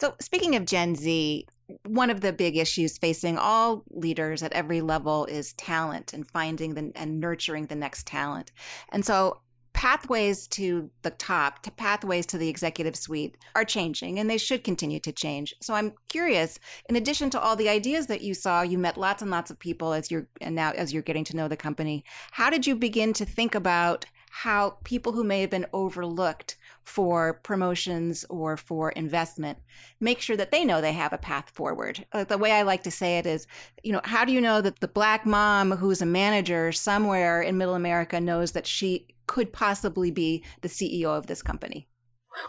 So, 0.00 0.14
speaking 0.20 0.54
of 0.54 0.64
Gen 0.64 0.94
Z, 0.94 1.46
one 1.86 2.10
of 2.10 2.20
the 2.20 2.32
big 2.32 2.56
issues 2.56 2.98
facing 2.98 3.38
all 3.38 3.84
leaders 3.90 4.42
at 4.42 4.52
every 4.52 4.80
level 4.80 5.24
is 5.26 5.52
talent 5.54 6.12
and 6.12 6.28
finding 6.28 6.74
the, 6.74 6.92
and 6.94 7.20
nurturing 7.20 7.66
the 7.66 7.76
next 7.76 8.06
talent. 8.06 8.52
And 8.90 9.04
so, 9.04 9.40
pathways 9.74 10.46
to 10.46 10.88
the 11.02 11.10
top, 11.10 11.62
to 11.62 11.70
pathways 11.70 12.24
to 12.24 12.38
the 12.38 12.48
executive 12.48 12.96
suite 12.96 13.36
are 13.54 13.64
changing 13.64 14.18
and 14.18 14.30
they 14.30 14.38
should 14.38 14.64
continue 14.64 15.00
to 15.00 15.12
change. 15.12 15.52
So 15.60 15.74
I'm 15.74 15.92
curious, 16.08 16.58
in 16.88 16.96
addition 16.96 17.28
to 17.30 17.40
all 17.40 17.56
the 17.56 17.68
ideas 17.68 18.06
that 18.06 18.22
you 18.22 18.34
saw, 18.34 18.62
you 18.62 18.78
met 18.78 18.96
lots 18.96 19.20
and 19.20 19.30
lots 19.30 19.50
of 19.50 19.58
people 19.58 19.92
as 19.92 20.10
you're 20.10 20.28
and 20.40 20.54
now 20.54 20.70
as 20.70 20.92
you're 20.92 21.02
getting 21.02 21.24
to 21.24 21.36
know 21.36 21.48
the 21.48 21.56
company. 21.56 22.04
How 22.30 22.50
did 22.50 22.66
you 22.66 22.76
begin 22.76 23.12
to 23.14 23.24
think 23.24 23.54
about 23.54 24.06
how 24.36 24.76
people 24.82 25.12
who 25.12 25.22
may 25.22 25.40
have 25.40 25.48
been 25.48 25.64
overlooked 25.72 26.56
for 26.82 27.34
promotions 27.44 28.24
or 28.28 28.56
for 28.56 28.90
investment 28.90 29.56
make 30.00 30.20
sure 30.20 30.36
that 30.36 30.50
they 30.50 30.64
know 30.64 30.80
they 30.80 30.92
have 30.92 31.12
a 31.12 31.18
path 31.18 31.48
forward. 31.50 32.04
Uh, 32.12 32.24
the 32.24 32.36
way 32.36 32.50
I 32.50 32.62
like 32.62 32.82
to 32.82 32.90
say 32.90 33.18
it 33.18 33.26
is, 33.26 33.46
you 33.84 33.92
know, 33.92 34.00
how 34.02 34.24
do 34.24 34.32
you 34.32 34.40
know 34.40 34.60
that 34.60 34.80
the 34.80 34.88
black 34.88 35.24
mom 35.24 35.70
who's 35.70 36.02
a 36.02 36.06
manager 36.06 36.72
somewhere 36.72 37.42
in 37.42 37.56
middle 37.56 37.76
America 37.76 38.20
knows 38.20 38.50
that 38.52 38.66
she 38.66 39.06
could 39.28 39.52
possibly 39.52 40.10
be 40.10 40.42
the 40.62 40.68
CEO 40.68 41.16
of 41.16 41.28
this 41.28 41.40
company? 41.40 41.86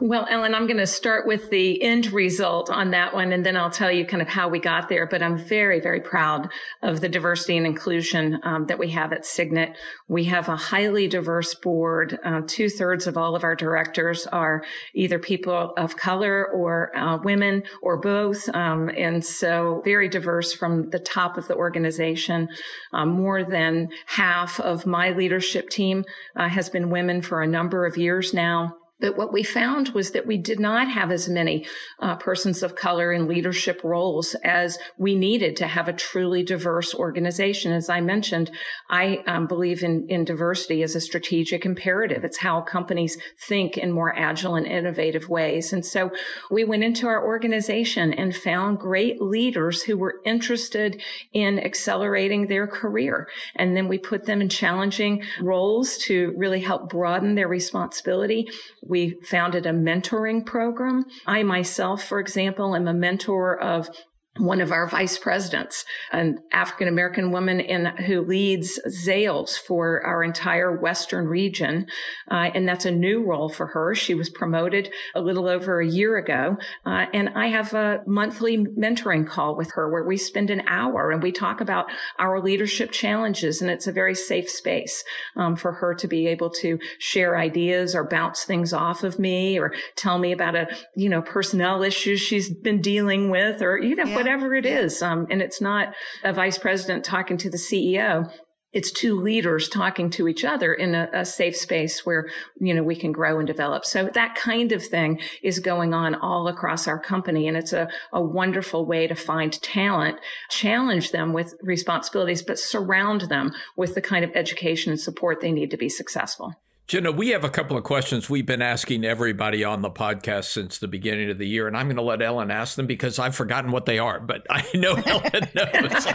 Well, 0.01 0.27
Ellen, 0.29 0.55
I'm 0.55 0.67
going 0.67 0.77
to 0.77 0.87
start 0.87 1.27
with 1.27 1.49
the 1.51 1.81
end 1.81 2.11
result 2.11 2.69
on 2.69 2.91
that 2.91 3.13
one, 3.13 3.31
and 3.31 3.45
then 3.45 3.55
I'll 3.55 3.69
tell 3.69 3.91
you 3.91 4.05
kind 4.05 4.21
of 4.21 4.27
how 4.27 4.49
we 4.49 4.59
got 4.59 4.89
there. 4.89 5.05
But 5.05 5.21
I'm 5.21 5.37
very, 5.37 5.79
very 5.79 6.01
proud 6.01 6.51
of 6.81 7.01
the 7.01 7.09
diversity 7.09 7.55
and 7.55 7.65
inclusion 7.65 8.39
um, 8.43 8.65
that 8.65 8.79
we 8.79 8.89
have 8.89 9.13
at 9.13 9.25
Signet. 9.25 9.77
We 10.07 10.25
have 10.25 10.49
a 10.49 10.55
highly 10.55 11.07
diverse 11.07 11.53
board. 11.53 12.19
Uh, 12.25 12.41
Two 12.45 12.69
thirds 12.69 13.07
of 13.07 13.17
all 13.17 13.35
of 13.35 13.43
our 13.43 13.55
directors 13.55 14.27
are 14.27 14.63
either 14.93 15.19
people 15.19 15.73
of 15.77 15.95
color 15.95 16.47
or 16.47 16.95
uh, 16.97 17.17
women 17.23 17.63
or 17.81 17.97
both. 17.97 18.49
Um, 18.55 18.89
and 18.89 19.23
so 19.23 19.81
very 19.85 20.09
diverse 20.09 20.53
from 20.53 20.89
the 20.89 20.99
top 20.99 21.37
of 21.37 21.47
the 21.47 21.55
organization. 21.55 22.49
Um, 22.91 23.09
more 23.09 23.43
than 23.43 23.89
half 24.07 24.59
of 24.59 24.85
my 24.85 25.11
leadership 25.11 25.69
team 25.69 26.05
uh, 26.35 26.49
has 26.49 26.69
been 26.69 26.89
women 26.89 27.21
for 27.21 27.41
a 27.41 27.47
number 27.47 27.85
of 27.85 27.97
years 27.97 28.33
now. 28.33 28.75
But 28.99 29.17
what 29.17 29.33
we 29.33 29.43
found 29.43 29.89
was 29.89 30.11
that 30.11 30.25
we 30.25 30.37
did 30.37 30.59
not 30.59 30.87
have 30.89 31.11
as 31.11 31.27
many 31.27 31.65
uh, 31.99 32.15
persons 32.15 32.63
of 32.63 32.75
color 32.75 33.11
in 33.11 33.27
leadership 33.27 33.81
roles 33.83 34.35
as 34.35 34.77
we 34.97 35.15
needed 35.15 35.57
to 35.57 35.67
have 35.67 35.89
a 35.89 35.93
truly 35.93 36.43
diverse 36.43 36.95
organization. 36.95 37.73
As 37.73 37.89
I 37.89 37.99
mentioned, 37.99 38.51
I 38.89 39.21
um, 39.27 39.47
believe 39.47 39.83
in, 39.83 40.07
in 40.07 40.23
diversity 40.23 40.81
as 40.81 40.95
a 40.95 41.01
strategic 41.01 41.65
imperative. 41.65 42.23
It's 42.23 42.37
how 42.37 42.61
companies 42.61 43.17
think 43.37 43.77
in 43.77 43.91
more 43.91 44.17
agile 44.17 44.55
and 44.55 44.65
innovative 44.65 45.27
ways. 45.27 45.73
And 45.73 45.85
so 45.85 46.11
we 46.49 46.63
went 46.63 46.85
into 46.85 47.05
our 47.07 47.25
organization 47.25 48.13
and 48.13 48.33
found 48.33 48.79
great 48.79 49.21
leaders 49.21 49.83
who 49.83 49.97
were 49.97 50.21
interested 50.23 51.01
in 51.33 51.59
accelerating 51.59 52.47
their 52.47 52.65
career. 52.65 53.27
And 53.57 53.75
then 53.75 53.89
we 53.89 53.97
put 53.97 54.25
them 54.25 54.39
in 54.39 54.47
challenging 54.47 55.23
roles 55.41 55.97
to 55.97 56.33
really 56.37 56.61
help 56.61 56.89
broaden 56.89 57.35
their 57.35 57.49
responsibility 57.49 58.47
we 58.85 59.17
founded 59.23 59.65
a 59.65 59.71
mentoring 59.71 60.45
program. 60.45 61.05
I 61.25 61.43
myself, 61.43 62.03
for 62.03 62.19
example, 62.19 62.75
am 62.75 62.87
a 62.87 62.93
mentor 62.93 63.59
of 63.59 63.89
one 64.37 64.59
of 64.59 64.71
our 64.71 64.87
vice 64.87 65.17
presidents, 65.17 65.85
an 66.11 66.39
African 66.51 66.89
American 66.89 67.31
woman 67.31 67.61
in 67.61 67.85
who 67.85 68.21
leads 68.21 68.79
Zales 68.87 69.57
for 69.57 70.05
our 70.05 70.23
entire 70.23 70.75
Western 70.75 71.27
region. 71.27 71.87
Uh, 72.29 72.49
and 72.53 72.67
that's 72.67 72.85
a 72.85 72.91
new 72.91 73.23
role 73.23 73.47
for 73.47 73.67
her. 73.67 73.95
She 73.95 74.13
was 74.13 74.29
promoted 74.29 74.91
a 75.13 75.21
little 75.21 75.47
over 75.47 75.79
a 75.79 75.87
year 75.87 76.17
ago. 76.17 76.57
Uh, 76.85 77.05
and 77.13 77.29
I 77.29 77.47
have 77.47 77.73
a 77.73 78.01
monthly 78.05 78.57
mentoring 78.57 79.25
call 79.25 79.55
with 79.55 79.71
her 79.73 79.89
where 79.89 80.03
we 80.03 80.17
spend 80.17 80.49
an 80.49 80.63
hour 80.67 81.11
and 81.11 81.23
we 81.23 81.31
talk 81.31 81.61
about 81.61 81.89
our 82.19 82.41
leadership 82.41 82.91
challenges. 82.91 83.61
And 83.61 83.71
it's 83.71 83.87
a 83.87 83.93
very 83.93 84.15
safe 84.15 84.49
space 84.49 85.05
um, 85.37 85.55
for 85.55 85.71
her 85.73 85.95
to 85.95 86.07
be 86.07 86.27
able 86.27 86.49
to 86.49 86.77
share 86.99 87.37
ideas 87.37 87.95
or 87.95 88.03
bounce 88.03 88.43
things 88.43 88.73
off 88.73 89.03
of 89.03 89.17
me 89.17 89.57
or 89.57 89.73
tell 89.95 90.17
me 90.17 90.33
about 90.33 90.55
a, 90.55 90.67
you 90.93 91.07
know, 91.07 91.21
personnel 91.21 91.83
issue 91.83 92.17
she's 92.17 92.49
been 92.49 92.81
dealing 92.81 93.29
with 93.29 93.61
or, 93.61 93.77
you 93.77 93.95
know, 93.95 94.03
yeah 94.03 94.24
whatever 94.25 94.55
it 94.55 94.65
is. 94.65 95.03
Um, 95.03 95.27
and 95.29 95.39
it's 95.39 95.61
not 95.61 95.93
a 96.23 96.33
vice 96.33 96.57
president 96.57 97.05
talking 97.05 97.37
to 97.37 97.49
the 97.49 97.57
CEO. 97.57 98.31
It's 98.73 98.91
two 98.91 99.21
leaders 99.21 99.69
talking 99.69 100.09
to 100.09 100.27
each 100.27 100.43
other 100.43 100.73
in 100.73 100.95
a, 100.95 101.07
a, 101.13 101.25
safe 101.25 101.55
space 101.55 102.07
where, 102.07 102.27
you 102.59 102.73
know, 102.73 102.81
we 102.81 102.95
can 102.95 103.11
grow 103.11 103.37
and 103.37 103.45
develop. 103.45 103.85
So 103.85 104.09
that 104.15 104.33
kind 104.33 104.71
of 104.71 104.83
thing 104.83 105.21
is 105.43 105.59
going 105.59 105.93
on 105.93 106.15
all 106.15 106.47
across 106.47 106.87
our 106.87 106.99
company. 106.99 107.47
And 107.47 107.55
it's 107.55 107.71
a, 107.71 107.87
a 108.11 108.21
wonderful 108.21 108.87
way 108.87 109.05
to 109.05 109.15
find 109.15 109.53
talent, 109.61 110.17
challenge 110.49 111.11
them 111.11 111.31
with 111.31 111.53
responsibilities, 111.61 112.41
but 112.41 112.57
surround 112.57 113.21
them 113.29 113.53
with 113.77 113.93
the 113.93 114.01
kind 114.01 114.25
of 114.25 114.31
education 114.33 114.91
and 114.91 114.99
support 114.99 115.39
they 115.39 115.51
need 115.51 115.69
to 115.69 115.77
be 115.77 115.87
successful. 115.87 116.55
Gina, 116.87 117.11
we 117.11 117.29
have 117.29 117.43
a 117.43 117.49
couple 117.49 117.75
of 117.75 117.83
questions 117.83 118.29
we've 118.29 118.45
been 118.45 118.61
asking 118.61 119.05
everybody 119.05 119.63
on 119.63 119.81
the 119.81 119.89
podcast 119.89 120.51
since 120.51 120.77
the 120.77 120.87
beginning 120.87 121.31
of 121.31 121.39
the 121.39 121.47
year, 121.47 121.67
and 121.67 121.75
I'm 121.75 121.87
going 121.87 121.95
to 121.95 122.03
let 122.03 122.21
Ellen 122.21 122.51
ask 122.51 122.75
them 122.75 122.85
because 122.85 123.17
I've 123.17 123.35
forgotten 123.35 123.71
what 123.71 123.87
they 123.87 123.97
are, 123.97 124.19
but 124.19 124.45
I 124.51 124.63
know 124.75 124.93
Ellen 125.07 125.49
knows. 125.55 126.05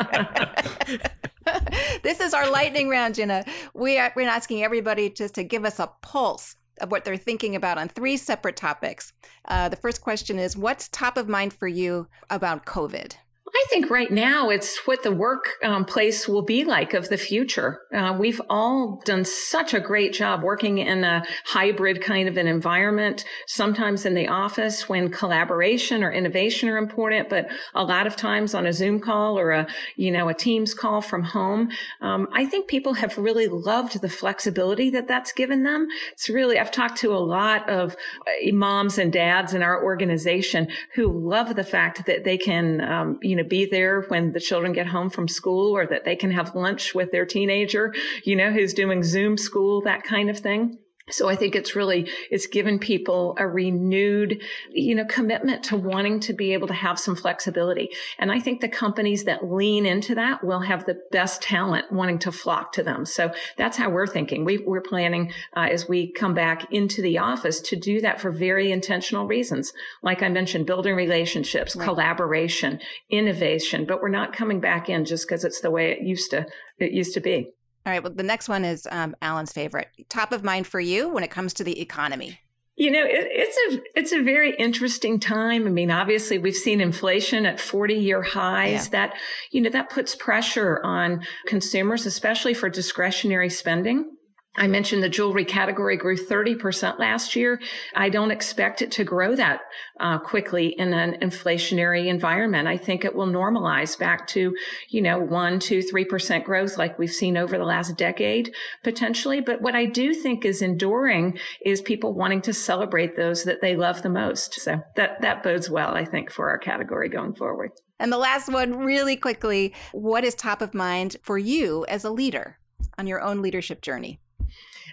this 2.04 2.20
is 2.20 2.32
our 2.32 2.48
lightning 2.48 2.88
round, 2.88 3.16
Gina. 3.16 3.44
We 3.74 3.98
are, 3.98 4.12
we're 4.14 4.28
asking 4.28 4.62
everybody 4.62 5.10
just 5.10 5.34
to 5.34 5.42
give 5.42 5.64
us 5.64 5.80
a 5.80 5.90
pulse 6.02 6.54
of 6.80 6.92
what 6.92 7.04
they're 7.04 7.16
thinking 7.16 7.56
about 7.56 7.76
on 7.76 7.88
three 7.88 8.16
separate 8.16 8.54
topics. 8.54 9.12
Uh, 9.46 9.68
the 9.68 9.76
first 9.76 10.00
question 10.02 10.38
is 10.38 10.56
What's 10.56 10.86
top 10.90 11.16
of 11.16 11.28
mind 11.28 11.52
for 11.52 11.66
you 11.66 12.06
about 12.30 12.64
COVID? 12.64 13.16
I 13.52 13.64
think 13.68 13.90
right 13.90 14.10
now 14.10 14.48
it's 14.48 14.86
what 14.86 15.02
the 15.02 15.12
workplace 15.12 16.28
um, 16.28 16.34
will 16.34 16.42
be 16.42 16.64
like 16.64 16.94
of 16.94 17.08
the 17.08 17.18
future. 17.18 17.82
Uh, 17.92 18.16
we've 18.18 18.40
all 18.48 19.00
done 19.04 19.24
such 19.24 19.74
a 19.74 19.80
great 19.80 20.12
job 20.12 20.42
working 20.42 20.78
in 20.78 21.04
a 21.04 21.24
hybrid 21.44 22.00
kind 22.00 22.28
of 22.28 22.36
an 22.36 22.46
environment, 22.46 23.24
sometimes 23.46 24.06
in 24.06 24.14
the 24.14 24.28
office 24.28 24.88
when 24.88 25.10
collaboration 25.10 26.04
or 26.04 26.12
innovation 26.12 26.68
are 26.68 26.78
important, 26.78 27.28
but 27.28 27.50
a 27.74 27.82
lot 27.84 28.06
of 28.06 28.16
times 28.16 28.54
on 28.54 28.66
a 28.66 28.72
Zoom 28.72 29.00
call 29.00 29.38
or 29.38 29.50
a, 29.50 29.66
you 29.96 30.10
know, 30.10 30.28
a 30.28 30.34
Teams 30.34 30.72
call 30.72 31.00
from 31.00 31.22
home. 31.22 31.70
Um, 32.00 32.28
I 32.32 32.46
think 32.46 32.68
people 32.68 32.94
have 32.94 33.18
really 33.18 33.48
loved 33.48 34.00
the 34.00 34.08
flexibility 34.08 34.90
that 34.90 35.08
that's 35.08 35.32
given 35.32 35.64
them. 35.64 35.88
It's 36.12 36.28
really, 36.28 36.58
I've 36.58 36.70
talked 36.70 36.98
to 36.98 37.12
a 37.12 37.18
lot 37.18 37.68
of 37.68 37.96
uh, 38.26 38.52
moms 38.52 38.96
and 38.96 39.12
dads 39.12 39.54
in 39.54 39.62
our 39.62 39.82
organization 39.82 40.68
who 40.94 41.06
love 41.06 41.56
the 41.56 41.64
fact 41.64 42.06
that 42.06 42.24
they 42.24 42.38
can, 42.38 42.80
um, 42.80 43.18
you 43.22 43.36
know, 43.36 43.39
know, 43.42 43.48
be 43.48 43.64
there 43.64 44.02
when 44.02 44.32
the 44.32 44.40
children 44.40 44.72
get 44.72 44.88
home 44.88 45.10
from 45.10 45.28
school 45.28 45.76
or 45.76 45.86
that 45.86 46.04
they 46.04 46.16
can 46.16 46.30
have 46.30 46.54
lunch 46.54 46.94
with 46.94 47.10
their 47.12 47.26
teenager, 47.26 47.94
you 48.24 48.36
know, 48.36 48.50
who's 48.50 48.74
doing 48.74 49.02
Zoom 49.02 49.36
school, 49.36 49.80
that 49.82 50.02
kind 50.02 50.30
of 50.30 50.38
thing. 50.38 50.78
So 51.08 51.28
I 51.28 51.36
think 51.36 51.54
it's 51.54 51.74
really, 51.74 52.08
it's 52.30 52.46
given 52.46 52.78
people 52.78 53.34
a 53.38 53.46
renewed, 53.46 54.42
you 54.70 54.94
know, 54.94 55.04
commitment 55.04 55.64
to 55.64 55.76
wanting 55.76 56.20
to 56.20 56.32
be 56.32 56.52
able 56.52 56.68
to 56.68 56.74
have 56.74 56.98
some 56.98 57.16
flexibility. 57.16 57.90
And 58.18 58.30
I 58.30 58.38
think 58.38 58.60
the 58.60 58.68
companies 58.68 59.24
that 59.24 59.50
lean 59.50 59.86
into 59.86 60.14
that 60.14 60.44
will 60.44 60.60
have 60.60 60.86
the 60.86 61.00
best 61.10 61.42
talent 61.42 61.90
wanting 61.90 62.18
to 62.20 62.32
flock 62.32 62.72
to 62.74 62.82
them. 62.82 63.04
So 63.04 63.32
that's 63.56 63.76
how 63.76 63.90
we're 63.90 64.06
thinking. 64.06 64.44
We, 64.44 64.64
are 64.66 64.80
planning 64.80 65.32
uh, 65.56 65.68
as 65.70 65.88
we 65.88 66.12
come 66.12 66.34
back 66.34 66.72
into 66.72 67.02
the 67.02 67.18
office 67.18 67.60
to 67.62 67.76
do 67.76 68.00
that 68.00 68.20
for 68.20 68.30
very 68.30 68.70
intentional 68.70 69.26
reasons. 69.26 69.72
Like 70.02 70.22
I 70.22 70.28
mentioned, 70.28 70.66
building 70.66 70.94
relationships, 70.94 71.74
right. 71.74 71.84
collaboration, 71.84 72.80
innovation, 73.10 73.84
but 73.84 74.00
we're 74.00 74.08
not 74.08 74.32
coming 74.32 74.60
back 74.60 74.88
in 74.88 75.04
just 75.04 75.26
because 75.26 75.44
it's 75.44 75.60
the 75.60 75.70
way 75.70 75.90
it 75.90 76.02
used 76.02 76.30
to, 76.30 76.46
it 76.78 76.92
used 76.92 77.14
to 77.14 77.20
be. 77.20 77.50
All 77.86 77.92
right. 77.92 78.02
Well, 78.02 78.12
the 78.12 78.22
next 78.22 78.48
one 78.48 78.64
is 78.64 78.86
um, 78.90 79.16
Alan's 79.22 79.52
favorite. 79.52 79.88
Top 80.08 80.32
of 80.32 80.44
mind 80.44 80.66
for 80.66 80.80
you 80.80 81.08
when 81.08 81.24
it 81.24 81.30
comes 81.30 81.54
to 81.54 81.64
the 81.64 81.80
economy. 81.80 82.38
You 82.76 82.90
know, 82.90 83.04
it, 83.04 83.28
it's 83.30 83.74
a 83.74 83.98
it's 83.98 84.12
a 84.12 84.22
very 84.22 84.54
interesting 84.56 85.20
time. 85.20 85.66
I 85.66 85.70
mean, 85.70 85.90
obviously, 85.90 86.38
we've 86.38 86.56
seen 86.56 86.80
inflation 86.80 87.44
at 87.44 87.60
forty 87.60 87.94
year 87.94 88.22
highs. 88.22 88.86
Yeah. 88.86 88.90
That 88.90 89.16
you 89.50 89.60
know 89.60 89.70
that 89.70 89.90
puts 89.90 90.14
pressure 90.14 90.80
on 90.82 91.22
consumers, 91.46 92.06
especially 92.06 92.54
for 92.54 92.68
discretionary 92.68 93.50
spending. 93.50 94.16
I 94.56 94.66
mentioned 94.66 95.00
the 95.00 95.08
jewelry 95.08 95.44
category 95.44 95.96
grew 95.96 96.16
30% 96.16 96.98
last 96.98 97.36
year. 97.36 97.60
I 97.94 98.08
don't 98.08 98.32
expect 98.32 98.82
it 98.82 98.90
to 98.92 99.04
grow 99.04 99.36
that 99.36 99.60
uh, 100.00 100.18
quickly 100.18 100.74
in 100.76 100.92
an 100.92 101.20
inflationary 101.20 102.06
environment. 102.06 102.66
I 102.66 102.76
think 102.76 103.04
it 103.04 103.14
will 103.14 103.28
normalize 103.28 103.96
back 103.96 104.26
to, 104.28 104.56
you 104.88 105.02
know, 105.02 105.20
one, 105.20 105.60
two, 105.60 105.82
three 105.82 106.04
percent 106.04 106.44
growth 106.44 106.76
like 106.76 106.98
we've 106.98 107.12
seen 107.12 107.36
over 107.36 107.56
the 107.56 107.64
last 107.64 107.96
decade 107.96 108.52
potentially. 108.82 109.40
But 109.40 109.62
what 109.62 109.76
I 109.76 109.84
do 109.84 110.12
think 110.14 110.44
is 110.44 110.62
enduring 110.62 111.38
is 111.64 111.80
people 111.80 112.12
wanting 112.12 112.42
to 112.42 112.52
celebrate 112.52 113.16
those 113.16 113.44
that 113.44 113.60
they 113.60 113.76
love 113.76 114.02
the 114.02 114.10
most. 114.10 114.54
So 114.54 114.80
that, 114.96 115.20
that 115.20 115.44
bodes 115.44 115.70
well, 115.70 115.94
I 115.94 116.04
think, 116.04 116.28
for 116.32 116.48
our 116.48 116.58
category 116.58 117.08
going 117.08 117.34
forward. 117.34 117.70
And 118.00 118.10
the 118.10 118.18
last 118.18 118.48
one, 118.48 118.78
really 118.78 119.16
quickly, 119.16 119.74
what 119.92 120.24
is 120.24 120.34
top 120.34 120.60
of 120.60 120.74
mind 120.74 121.18
for 121.22 121.38
you 121.38 121.86
as 121.88 122.02
a 122.02 122.10
leader 122.10 122.58
on 122.98 123.06
your 123.06 123.20
own 123.20 123.42
leadership 123.42 123.80
journey? 123.80 124.18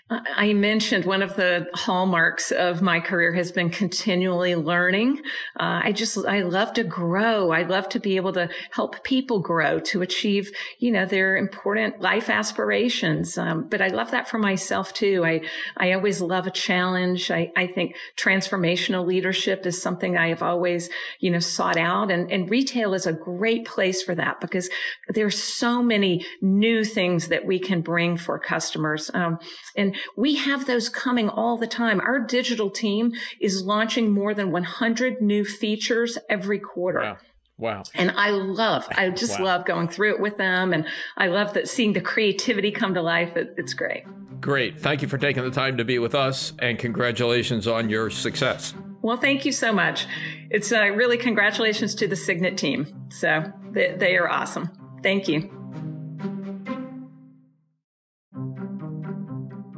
I 0.10 0.54
mentioned 0.54 1.06
one 1.06 1.22
of 1.22 1.36
the 1.36 1.68
hallmarks 1.74 2.52
of 2.52 2.82
my 2.82 3.00
career 3.00 3.34
has 3.34 3.52
been 3.52 3.70
continually 3.70 4.56
learning. 4.56 5.22
Uh, 5.60 5.82
I 5.84 5.92
just, 5.92 6.18
I 6.26 6.44
love 6.44 6.74
to 6.74 6.84
grow. 6.84 7.52
I 7.52 7.64
love 7.64 7.90
to 7.90 8.00
be 8.00 8.16
able 8.16 8.32
to 8.34 8.50
help 8.72 9.04
people 9.04 9.40
grow 9.40 9.80
to 9.82 10.02
achieve, 10.02 10.52
you 10.80 10.92
know, 10.92 11.06
their 11.06 11.36
important 11.36 12.00
life 12.00 12.30
aspirations. 12.30 13.38
Um, 13.38 13.68
but 13.68 13.82
I 13.82 13.90
love 13.90 14.12
that 14.12 14.30
for 14.30 14.38
myself 14.38 14.94
too. 14.94 15.26
I, 15.26 15.42
I 15.76 15.92
always 15.92 16.22
love 16.22 16.48
a 16.48 16.52
challenge. 16.52 17.30
I, 17.30 17.52
I 17.58 17.68
think 17.68 17.96
transformational 18.18 19.06
leadership 19.06 19.66
is 19.66 19.82
something 19.82 20.18
I 20.18 20.30
have 20.30 20.42
always, 20.42 20.90
you 21.20 21.32
know, 21.32 21.40
sought 21.40 21.78
out 21.78 22.12
and, 22.12 22.32
and 22.32 22.50
retail 22.50 22.94
is 22.94 23.06
a 23.06 23.14
great 23.14 23.66
place 23.66 24.02
for 24.02 24.16
that 24.16 24.40
because 24.40 24.70
there's 25.10 25.42
so 25.42 25.84
many 25.84 26.26
new 26.42 26.86
things 26.86 27.28
that 27.28 27.46
we 27.46 27.60
can 27.60 27.82
bring 27.82 28.16
for 28.16 28.40
customers. 28.40 29.12
Um, 29.14 29.40
and 29.88 29.96
we 30.16 30.36
have 30.36 30.68
those 30.68 30.90
coming 30.90 31.30
all 31.30 31.58
the 31.58 31.68
time. 31.68 32.02
Our 32.02 32.20
digital 32.20 32.70
team 32.70 33.14
is 33.40 33.64
launching 33.64 34.12
more 34.12 34.34
than 34.34 34.52
100 34.52 35.22
new 35.22 35.46
features 35.46 36.18
every 36.30 36.60
quarter. 36.60 37.02
Wow. 37.02 37.18
Wow. 37.60 37.84
And 37.96 38.12
I 38.12 38.30
love, 38.30 38.88
I 38.92 39.10
just 39.10 39.40
wow. 39.40 39.46
love 39.46 39.66
going 39.66 39.88
through 39.88 40.14
it 40.14 40.20
with 40.20 40.38
them. 40.38 40.74
And 40.74 40.86
I 41.18 41.28
love 41.28 41.54
that 41.54 41.68
seeing 41.68 41.94
the 41.94 42.02
creativity 42.02 42.70
come 42.70 42.94
to 42.94 43.02
life. 43.02 43.36
It, 43.36 43.56
it's 43.58 43.74
great. 43.74 44.04
Great. 44.40 44.80
Thank 44.80 45.02
you 45.02 45.08
for 45.08 45.18
taking 45.18 45.44
the 45.44 45.50
time 45.50 45.78
to 45.78 45.86
be 45.86 45.98
with 45.98 46.14
us 46.14 46.54
and 46.60 46.78
congratulations 46.78 47.68
on 47.68 47.90
your 47.90 48.12
success. 48.12 48.76
Well, 49.02 49.18
thank 49.18 49.44
you 49.44 49.52
so 49.52 49.74
much. 49.74 50.06
It's 50.52 50.72
uh, 50.72 50.90
really 50.90 51.18
congratulations 51.18 51.96
to 51.96 52.08
the 52.08 52.16
Signet 52.16 52.58
team. 52.58 53.10
So 53.10 53.52
they, 53.72 53.96
they 53.98 54.18
are 54.18 54.30
awesome. 54.30 54.70
Thank 55.02 55.28
you. 55.28 55.57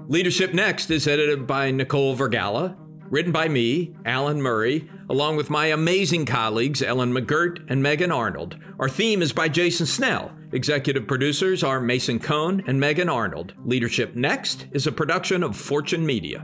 Leadership 0.09 0.55
Next 0.55 0.89
is 0.89 1.07
edited 1.07 1.45
by 1.45 1.69
Nicole 1.69 2.17
Vergala, 2.17 2.75
written 3.11 3.31
by 3.31 3.47
me, 3.47 3.93
Alan 4.05 4.41
Murray, 4.41 4.89
along 5.07 5.35
with 5.35 5.51
my 5.51 5.67
amazing 5.67 6.25
colleagues 6.25 6.81
Ellen 6.81 7.13
McGirt 7.13 7.63
and 7.69 7.83
Megan 7.83 8.11
Arnold. 8.11 8.57
Our 8.79 8.89
theme 8.89 9.21
is 9.21 9.33
by 9.33 9.49
Jason 9.49 9.85
Snell. 9.85 10.31
Executive 10.51 11.05
producers 11.05 11.63
are 11.63 11.79
Mason 11.79 12.17
Cohn 12.17 12.63
and 12.65 12.79
Megan 12.79 13.07
Arnold. 13.07 13.53
Leadership 13.63 14.15
Next 14.15 14.65
is 14.71 14.87
a 14.87 14.91
production 14.91 15.43
of 15.43 15.55
Fortune 15.55 16.07
Media. 16.07 16.43